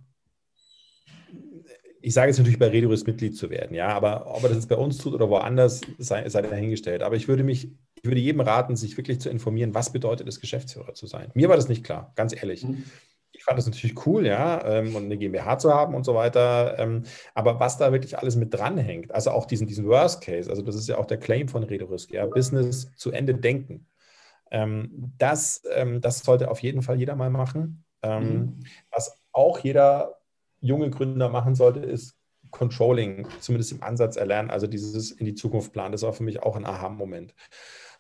ich 2.00 2.12
sage 2.12 2.28
jetzt 2.28 2.38
natürlich 2.38 2.58
bei 2.58 2.68
Redoris 2.68 3.06
Mitglied 3.06 3.34
zu 3.34 3.48
werden, 3.48 3.74
ja, 3.74 3.88
aber 3.88 4.34
ob 4.34 4.42
er 4.42 4.50
das 4.50 4.58
jetzt 4.58 4.68
bei 4.68 4.76
uns 4.76 4.98
tut 4.98 5.14
oder 5.14 5.30
woanders, 5.30 5.80
sei, 5.96 6.28
sei 6.28 6.42
dahingestellt. 6.42 7.02
Aber 7.02 7.16
ich 7.16 7.28
würde 7.28 7.42
mich, 7.44 7.70
ich 7.96 8.04
würde 8.04 8.20
jedem 8.20 8.42
raten, 8.42 8.76
sich 8.76 8.98
wirklich 8.98 9.20
zu 9.20 9.30
informieren, 9.30 9.74
was 9.74 9.90
bedeutet 9.90 10.28
es, 10.28 10.38
Geschäftsführer 10.38 10.92
zu 10.92 11.06
sein. 11.06 11.30
Mir 11.32 11.48
war 11.48 11.56
das 11.56 11.70
nicht 11.70 11.82
klar, 11.82 12.12
ganz 12.14 12.34
ehrlich. 12.34 12.64
Mhm 12.64 12.84
ich 13.44 13.46
fand 13.46 13.58
das 13.58 13.66
natürlich 13.66 14.06
cool, 14.06 14.26
ja, 14.26 14.64
ähm, 14.64 14.96
und 14.96 15.04
eine 15.04 15.18
GmbH 15.18 15.58
zu 15.58 15.70
haben 15.70 15.94
und 15.94 16.04
so 16.04 16.14
weiter. 16.14 16.78
Ähm, 16.78 17.02
aber 17.34 17.60
was 17.60 17.76
da 17.76 17.92
wirklich 17.92 18.16
alles 18.16 18.36
mit 18.36 18.54
dranhängt, 18.54 19.14
also 19.14 19.32
auch 19.32 19.44
diesen, 19.44 19.66
diesen 19.66 19.86
Worst 19.86 20.22
Case, 20.22 20.48
also 20.48 20.62
das 20.62 20.74
ist 20.76 20.88
ja 20.88 20.96
auch 20.96 21.04
der 21.04 21.18
Claim 21.18 21.48
von 21.48 21.62
Redorisk, 21.62 22.10
ja, 22.10 22.24
Business 22.24 22.90
zu 22.96 23.12
Ende 23.12 23.34
denken. 23.34 23.86
Ähm, 24.50 25.12
das, 25.18 25.62
das 26.00 26.20
sollte 26.20 26.50
auf 26.50 26.60
jeden 26.60 26.80
Fall 26.80 26.98
jeder 26.98 27.16
mal 27.16 27.28
machen. 27.28 27.84
Mhm. 28.02 28.60
Was 28.90 29.20
auch 29.32 29.58
jeder 29.58 30.16
junge 30.60 30.88
Gründer 30.88 31.28
machen 31.28 31.54
sollte, 31.54 31.80
ist 31.80 32.16
Controlling, 32.50 33.26
zumindest 33.40 33.72
im 33.72 33.82
Ansatz 33.82 34.16
erlernen, 34.16 34.50
also 34.50 34.66
dieses 34.66 35.10
in 35.10 35.26
die 35.26 35.34
Zukunft 35.34 35.74
planen. 35.74 35.92
Das 35.92 36.02
war 36.02 36.14
für 36.14 36.22
mich 36.22 36.42
auch 36.42 36.56
ein 36.56 36.64
Aha-Moment. 36.64 37.34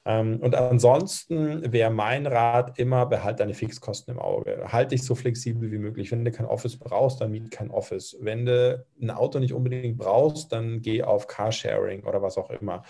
Ähm, 0.06 0.38
und 0.40 0.54
ansonsten 0.54 1.72
wäre 1.72 1.90
mein 1.90 2.26
Rat 2.26 2.78
immer, 2.78 3.06
behalte 3.06 3.38
deine 3.38 3.54
Fixkosten 3.54 4.14
im 4.14 4.20
Auge. 4.20 4.64
Halte 4.70 4.94
dich 4.94 5.04
so 5.04 5.14
flexibel 5.14 5.70
wie 5.70 5.78
möglich. 5.78 6.12
Wenn 6.12 6.24
du 6.24 6.30
kein 6.30 6.46
Office 6.46 6.76
brauchst, 6.76 7.20
dann 7.20 7.30
miet 7.30 7.50
kein 7.50 7.70
Office. 7.70 8.16
Wenn 8.20 8.44
du 8.44 8.84
ein 9.00 9.10
Auto 9.10 9.38
nicht 9.38 9.54
unbedingt 9.54 9.96
brauchst, 9.96 10.52
dann 10.52 10.82
geh 10.82 11.02
auf 11.02 11.26
Carsharing 11.26 12.04
oder 12.04 12.20
was 12.20 12.36
auch 12.36 12.50
immer. 12.50 12.82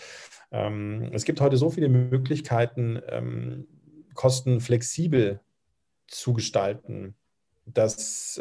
Ähm, 0.51 1.11
es 1.13 1.25
gibt 1.25 1.41
heute 1.41 1.57
so 1.57 1.71
viele 1.71 1.89
Möglichkeiten, 1.89 3.01
ähm, 3.09 3.67
Kosten 4.15 4.61
flexibel 4.61 5.41
zu 6.07 6.33
gestalten. 6.35 7.15
Das, 7.67 8.39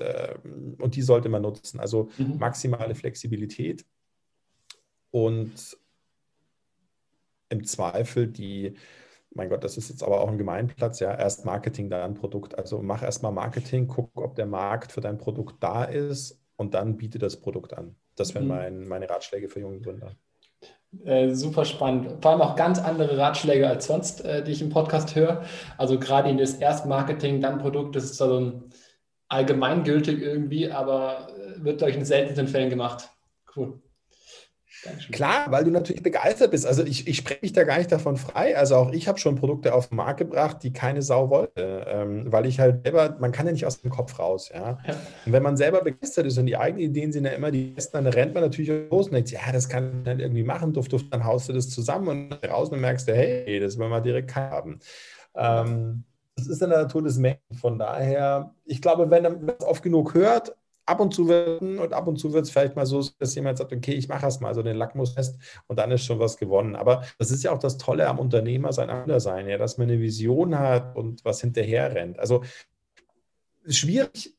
und 0.77 0.95
die 0.95 1.01
sollte 1.01 1.29
man 1.29 1.41
nutzen. 1.41 1.79
Also 1.79 2.09
mhm. 2.17 2.37
maximale 2.39 2.93
Flexibilität 2.93 3.85
und 5.11 5.77
im 7.49 7.63
Zweifel 7.63 8.27
die, 8.27 8.75
mein 9.33 9.49
Gott, 9.49 9.63
das 9.63 9.77
ist 9.77 9.89
jetzt 9.89 10.03
aber 10.03 10.21
auch 10.21 10.29
ein 10.29 10.37
Gemeinplatz, 10.37 10.99
ja, 10.99 11.13
erst 11.13 11.45
Marketing, 11.45 11.89
dann 11.89 12.13
Produkt. 12.13 12.57
Also 12.57 12.81
mach 12.81 13.03
erstmal 13.03 13.31
Marketing, 13.31 13.87
guck, 13.87 14.09
ob 14.15 14.35
der 14.35 14.45
Markt 14.45 14.91
für 14.91 15.01
dein 15.01 15.17
Produkt 15.17 15.55
da 15.61 15.83
ist 15.83 16.41
und 16.55 16.73
dann 16.73 16.97
biete 16.97 17.19
das 17.19 17.39
Produkt 17.39 17.73
an. 17.73 17.95
Das 18.15 18.33
wären 18.35 18.45
mhm. 18.45 18.49
mein, 18.49 18.87
meine 18.87 19.09
Ratschläge 19.09 19.49
für 19.49 19.59
junge 19.59 19.79
Gründer. 19.79 20.15
Äh, 21.03 21.33
super 21.33 21.65
spannend. 21.65 22.21
Vor 22.21 22.31
allem 22.31 22.41
auch 22.41 22.55
ganz 22.55 22.79
andere 22.79 23.17
Ratschläge 23.17 23.67
als 23.67 23.87
sonst, 23.87 24.23
äh, 24.23 24.43
die 24.43 24.51
ich 24.51 24.61
im 24.61 24.69
Podcast 24.69 25.15
höre. 25.15 25.43
Also 25.77 25.99
gerade 25.99 26.29
in 26.29 26.37
das 26.37 26.53
erst 26.55 26.85
Marketing, 26.85 27.41
dann 27.41 27.57
Produkt, 27.57 27.95
das 27.95 28.03
ist 28.05 28.17
so 28.17 28.39
ein 28.39 28.63
allgemeingültig 29.27 30.21
irgendwie, 30.21 30.69
aber 30.69 31.29
äh, 31.29 31.63
wird, 31.63 31.81
euch 31.81 31.95
in 31.95 32.05
seltenen 32.05 32.47
Fällen 32.47 32.69
gemacht. 32.69 33.09
Cool. 33.55 33.81
Klar, 35.11 35.45
weil 35.49 35.63
du 35.63 35.71
natürlich 35.71 36.03
begeistert 36.03 36.51
bist. 36.51 36.65
Also 36.65 36.83
ich, 36.83 37.07
ich 37.07 37.17
spreche 37.17 37.39
mich 37.41 37.53
da 37.53 37.63
gar 37.63 37.77
nicht 37.77 37.91
davon 37.91 38.17
frei. 38.17 38.57
Also 38.57 38.75
auch 38.75 38.91
ich 38.91 39.07
habe 39.07 39.17
schon 39.17 39.35
Produkte 39.35 39.73
auf 39.73 39.89
den 39.89 39.97
Markt 39.97 40.19
gebracht, 40.19 40.57
die 40.63 40.73
keine 40.73 41.01
Sau 41.01 41.29
wollte, 41.29 41.85
ähm, 41.87 42.31
weil 42.31 42.45
ich 42.45 42.59
halt 42.59 42.83
selber, 42.83 43.15
man 43.19 43.31
kann 43.31 43.45
ja 43.45 43.51
nicht 43.51 43.65
aus 43.65 43.81
dem 43.81 43.89
Kopf 43.91 44.19
raus. 44.19 44.51
Ja? 44.53 44.79
ja? 44.85 44.95
Und 45.25 45.31
wenn 45.31 45.43
man 45.43 45.57
selber 45.57 45.81
begeistert 45.81 46.25
ist 46.25 46.37
und 46.37 46.45
die 46.45 46.57
eigenen 46.57 46.85
Ideen 46.85 47.11
sind 47.11 47.25
ja 47.25 47.31
immer 47.31 47.51
die 47.51 47.71
besten, 47.71 48.03
dann 48.03 48.07
rennt 48.07 48.33
man 48.33 48.43
natürlich 48.43 48.71
los 48.89 49.07
und 49.07 49.13
denkt, 49.13 49.31
ja, 49.31 49.51
das 49.51 49.69
kann 49.69 49.99
ich 49.99 50.03
dann 50.03 50.19
irgendwie 50.19 50.43
machen, 50.43 50.73
duft, 50.73 50.91
duft, 50.91 51.13
dann 51.13 51.23
haust 51.23 51.49
du 51.49 51.53
das 51.53 51.69
zusammen 51.69 52.07
und 52.07 52.49
raus 52.49 52.69
und 52.69 52.81
merkst 52.81 53.07
du, 53.07 53.13
hey, 53.13 53.59
das 53.59 53.77
wollen 53.77 53.91
wir 53.91 54.01
direkt 54.01 54.35
haben. 54.35 54.79
Ähm, 55.35 56.03
das 56.35 56.47
ist 56.47 56.61
in 56.61 56.69
der 56.69 56.83
Natur 56.83 57.03
des 57.03 57.17
Menschen. 57.17 57.55
Von 57.59 57.77
daher, 57.77 58.53
ich 58.65 58.81
glaube, 58.81 59.09
wenn 59.09 59.23
man 59.23 59.47
das 59.47 59.67
oft 59.67 59.83
genug 59.83 60.13
hört, 60.13 60.55
ab 60.85 60.99
und 60.99 61.13
zu 61.13 61.27
wird 61.27 61.61
und 61.61 61.93
ab 61.93 62.07
und 62.07 62.17
zu 62.17 62.33
wird 62.33 62.45
es 62.45 62.51
vielleicht 62.51 62.75
mal 62.75 62.85
so, 62.85 63.05
dass 63.19 63.35
jemand 63.35 63.57
sagt, 63.57 63.71
okay, 63.71 63.93
ich 63.93 64.07
mache 64.07 64.25
erst 64.25 64.41
mal 64.41 64.53
so 64.53 64.63
den 64.63 64.75
Lackmustest 64.75 65.39
und 65.67 65.77
dann 65.77 65.91
ist 65.91 66.05
schon 66.05 66.19
was 66.19 66.37
gewonnen. 66.37 66.75
Aber 66.75 67.03
das 67.17 67.31
ist 67.31 67.43
ja 67.43 67.51
auch 67.51 67.59
das 67.59 67.77
Tolle 67.77 68.07
am 68.07 68.19
Unternehmer 68.19 68.73
sein 68.73 68.89
Andersein, 68.89 69.47
ja, 69.47 69.57
dass 69.57 69.77
man 69.77 69.89
eine 69.89 69.99
Vision 69.99 70.57
hat 70.57 70.95
und 70.95 71.23
was 71.23 71.41
hinterher 71.41 71.93
rennt. 71.93 72.19
Also 72.19 72.43
schwierig, 73.67 74.35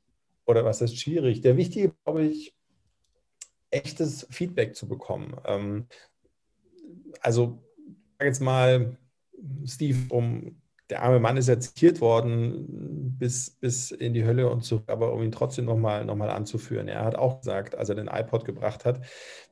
oder 0.47 0.65
was 0.65 0.81
ist 0.81 0.99
schwierig? 0.99 1.41
Der 1.41 1.57
wichtige, 1.57 1.93
glaube 2.05 2.25
ich, 2.25 2.55
echtes 3.71 4.27
Feedback 4.31 4.77
zu 4.77 4.87
bekommen. 4.87 5.37
Ähm, 5.47 5.87
also, 7.21 7.63
sage 8.19 8.29
jetzt 8.29 8.41
mal, 8.41 8.97
Steve, 9.65 9.99
um 10.11 10.61
der 10.91 11.03
arme 11.03 11.19
Mann 11.19 11.37
ist 11.37 11.49
ja 11.49 11.59
zitiert 11.59 12.01
worden 12.01 13.17
bis, 13.19 13.51
bis 13.51 13.91
in 13.91 14.13
die 14.13 14.25
Hölle 14.25 14.51
und 14.51 14.63
zurück, 14.63 14.85
aber 14.89 15.13
um 15.13 15.23
ihn 15.23 15.33
trotzdem 15.33 15.65
nochmal 15.65 16.05
noch 16.05 16.17
mal 16.17 16.29
anzuführen. 16.29 16.89
Er 16.89 17.05
hat 17.05 17.17
auch 17.17 17.39
gesagt, 17.39 17.75
als 17.75 17.89
er 17.89 17.95
den 17.95 18.09
iPod 18.09 18.45
gebracht 18.45 18.85
hat, 18.85 19.01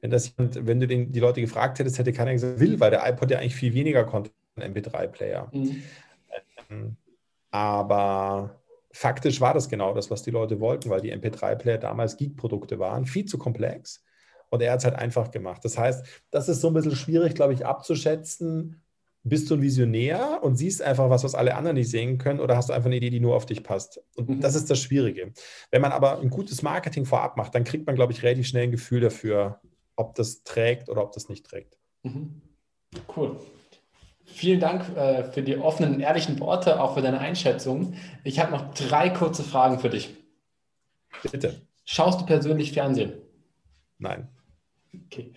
wenn, 0.03 0.11
das, 0.11 0.35
wenn 0.37 0.81
du 0.81 0.87
den, 0.87 1.13
die 1.13 1.21
Leute 1.21 1.41
gefragt 1.41 1.79
hättest, 1.79 1.99
hätte 1.99 2.13
keiner 2.13 2.33
gesagt, 2.33 2.61
will, 2.61 2.81
weil 2.81 2.91
der 2.91 3.09
iPod 3.09 3.31
ja 3.31 3.39
eigentlich 3.39 3.57
viel 3.57 3.73
weniger 3.73 4.05
konnte 4.05 4.31
als 4.57 4.67
ein 4.67 4.75
MP3-Player. 4.75 5.49
Mhm. 5.53 5.83
Ähm, 6.71 6.97
aber 7.51 8.61
faktisch 8.93 9.41
war 9.41 9.55
das 9.55 9.69
genau 9.69 9.95
das, 9.95 10.11
was 10.11 10.23
die 10.23 10.31
Leute 10.31 10.61
wollten, 10.61 10.91
weil 10.91 11.01
die 11.01 11.15
MP3-Player 11.15 11.79
damals 11.79 12.19
Geek-Produkte 12.19 12.79
waren, 12.79 13.07
viel 13.07 13.25
zu 13.25 13.39
komplex. 13.39 14.05
Und 14.51 14.61
er 14.61 14.73
hat 14.73 14.81
es 14.81 14.85
halt 14.85 14.97
einfach 14.97 15.31
gemacht. 15.31 15.65
Das 15.65 15.79
heißt, 15.79 16.05
das 16.31 16.51
ist 16.51 16.61
so 16.61 16.69
ein 16.69 16.75
bisschen 16.75 16.95
schwierig, 16.95 17.35
glaube 17.35 17.55
ich, 17.55 17.65
abzuschätzen, 17.65 18.83
bist 19.25 19.51
du 19.51 19.55
ein 19.55 19.63
Visionär 19.63 20.41
und 20.43 20.57
siehst 20.57 20.83
einfach 20.83 21.09
was, 21.09 21.23
was 21.23 21.35
alle 21.35 21.55
anderen 21.55 21.77
nicht 21.77 21.91
sehen 21.91 22.19
können, 22.19 22.41
oder 22.41 22.57
hast 22.57 22.69
du 22.69 22.73
einfach 22.73 22.87
eine 22.87 22.97
Idee, 22.97 23.11
die 23.11 23.21
nur 23.21 23.37
auf 23.37 23.47
dich 23.47 23.63
passt? 23.63 24.01
Und 24.17 24.29
mhm. 24.29 24.41
das 24.41 24.55
ist 24.55 24.69
das 24.71 24.81
Schwierige. 24.81 25.33
Wenn 25.71 25.83
man 25.83 25.93
aber 25.93 26.19
ein 26.19 26.31
gutes 26.31 26.63
Marketing 26.63 27.05
vorab 27.05 27.37
macht, 27.37 27.55
dann 27.55 27.65
kriegt 27.65 27.87
man, 27.87 27.95
glaube 27.95 28.13
ich, 28.13 28.23
relativ 28.23 28.47
schnell 28.47 28.65
ein 28.65 28.73
Gefühl 28.73 29.01
dafür, 29.01 29.61
ob 29.97 30.15
das 30.17 30.43
trägt 30.43 30.89
oder 30.89 31.03
ob 31.03 31.13
das 31.13 31.29
nicht 31.29 31.47
trägt. 31.47 31.79
Mhm. 32.03 32.43
Cool. 33.17 33.37
Vielen 34.25 34.61
Dank 34.61 34.97
äh, 34.97 35.25
für 35.25 35.43
die 35.43 35.57
offenen 35.57 35.95
und 35.95 36.01
ehrlichen 36.01 36.41
Worte, 36.41 36.81
auch 36.81 36.95
für 36.95 37.03
deine 37.03 37.19
Einschätzung. 37.19 37.95
Ich 38.25 38.41
habe 38.41 38.51
noch 38.51 38.73
drei 38.75 39.11
kurze 39.11 39.43
Fragen 39.43 39.79
für 39.79 39.91
dich. 39.91 40.15
Bitte. 41.31 41.63
Schaust 41.85 42.21
du 42.21 42.27
persönlich 42.27 42.73
Fernsehen? 42.73 43.13
Nein. 43.99 44.29
Okay. 45.07 45.33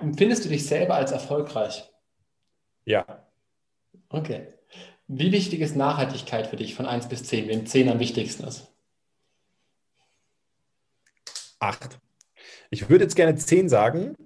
Empfindest 0.00 0.44
du 0.44 0.48
dich 0.48 0.66
selber 0.66 0.94
als 0.94 1.12
erfolgreich? 1.12 1.90
Ja. 2.84 3.26
Okay. 4.08 4.48
Wie 5.06 5.32
wichtig 5.32 5.60
ist 5.60 5.76
Nachhaltigkeit 5.76 6.46
für 6.46 6.56
dich 6.56 6.74
von 6.74 6.86
1 6.86 7.08
bis 7.08 7.24
10, 7.24 7.48
wenn 7.48 7.66
10 7.66 7.88
am 7.88 7.98
wichtigsten 7.98 8.44
ist? 8.44 8.68
8. 11.58 11.98
Ich 12.70 12.88
würde 12.88 13.04
jetzt 13.04 13.16
gerne 13.16 13.36
10 13.36 13.68
sagen, 13.68 14.16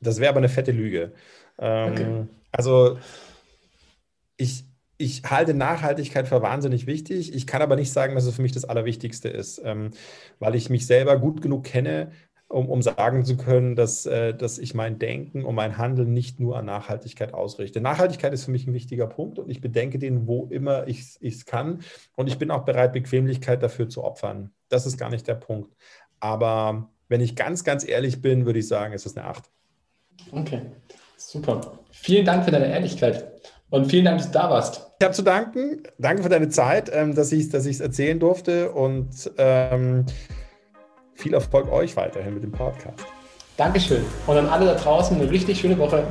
das 0.00 0.20
wäre 0.20 0.30
aber 0.30 0.38
eine 0.38 0.48
fette 0.48 0.72
Lüge. 0.72 1.12
Ähm, 1.58 1.92
okay. 1.92 2.26
Also 2.52 2.98
ich, 4.36 4.64
ich 4.96 5.22
halte 5.24 5.54
Nachhaltigkeit 5.54 6.28
für 6.28 6.42
wahnsinnig 6.42 6.86
wichtig. 6.86 7.34
Ich 7.34 7.46
kann 7.46 7.62
aber 7.62 7.76
nicht 7.76 7.92
sagen, 7.92 8.14
dass 8.14 8.24
es 8.24 8.36
für 8.36 8.42
mich 8.42 8.52
das 8.52 8.64
Allerwichtigste 8.64 9.28
ist, 9.28 9.60
ähm, 9.64 9.90
weil 10.38 10.54
ich 10.54 10.70
mich 10.70 10.86
selber 10.86 11.18
gut 11.18 11.42
genug 11.42 11.64
kenne, 11.64 12.12
um, 12.48 12.68
um 12.68 12.82
sagen 12.82 13.24
zu 13.24 13.36
können, 13.36 13.74
dass, 13.74 14.06
äh, 14.06 14.34
dass 14.34 14.58
ich 14.58 14.74
mein 14.74 14.98
Denken 14.98 15.44
und 15.44 15.54
mein 15.54 15.78
Handeln 15.78 16.12
nicht 16.12 16.40
nur 16.40 16.56
an 16.56 16.66
Nachhaltigkeit 16.66 17.34
ausrichte. 17.34 17.80
Nachhaltigkeit 17.80 18.32
ist 18.32 18.44
für 18.44 18.50
mich 18.50 18.66
ein 18.66 18.74
wichtiger 18.74 19.06
Punkt 19.06 19.38
und 19.38 19.50
ich 19.50 19.60
bedenke 19.60 19.98
den, 19.98 20.26
wo 20.26 20.46
immer 20.50 20.86
ich 20.86 21.18
es 21.20 21.46
kann. 21.46 21.80
Und 22.16 22.28
ich 22.28 22.38
bin 22.38 22.50
auch 22.50 22.64
bereit, 22.64 22.92
Bequemlichkeit 22.92 23.62
dafür 23.62 23.88
zu 23.88 24.04
opfern. 24.04 24.50
Das 24.68 24.86
ist 24.86 24.98
gar 24.98 25.10
nicht 25.10 25.26
der 25.26 25.34
Punkt. 25.34 25.74
Aber 26.20 26.90
wenn 27.08 27.20
ich 27.20 27.36
ganz, 27.36 27.64
ganz 27.64 27.86
ehrlich 27.86 28.22
bin, 28.22 28.46
würde 28.46 28.58
ich 28.58 28.68
sagen, 28.68 28.94
es 28.94 29.06
ist 29.06 29.18
eine 29.18 29.26
8. 29.26 29.44
Okay, 30.32 30.62
super. 31.16 31.78
Vielen 31.90 32.24
Dank 32.24 32.44
für 32.44 32.50
deine 32.50 32.66
Ehrlichkeit 32.66 33.32
und 33.70 33.86
vielen 33.86 34.04
Dank, 34.04 34.18
dass 34.18 34.28
du 34.28 34.38
da 34.38 34.50
warst. 34.50 34.90
Ich 34.98 35.04
habe 35.04 35.14
zu 35.14 35.22
danken. 35.22 35.82
Danke 35.98 36.22
für 36.22 36.28
deine 36.28 36.48
Zeit, 36.48 36.90
ähm, 36.92 37.14
dass 37.14 37.32
ich 37.32 37.44
es 37.44 37.48
dass 37.50 37.80
erzählen 37.80 38.20
durfte 38.20 38.70
und 38.70 39.30
ähm, 39.38 40.06
viel 41.14 41.34
Erfolg 41.34 41.70
euch 41.72 41.96
weiterhin 41.96 42.34
mit 42.34 42.42
dem 42.42 42.52
Podcast. 42.52 43.04
Dankeschön 43.56 44.04
und 44.26 44.36
an 44.36 44.48
alle 44.48 44.66
da 44.66 44.74
draußen 44.74 45.20
eine 45.20 45.30
richtig 45.30 45.60
schöne 45.60 45.78
Woche. 45.78 46.04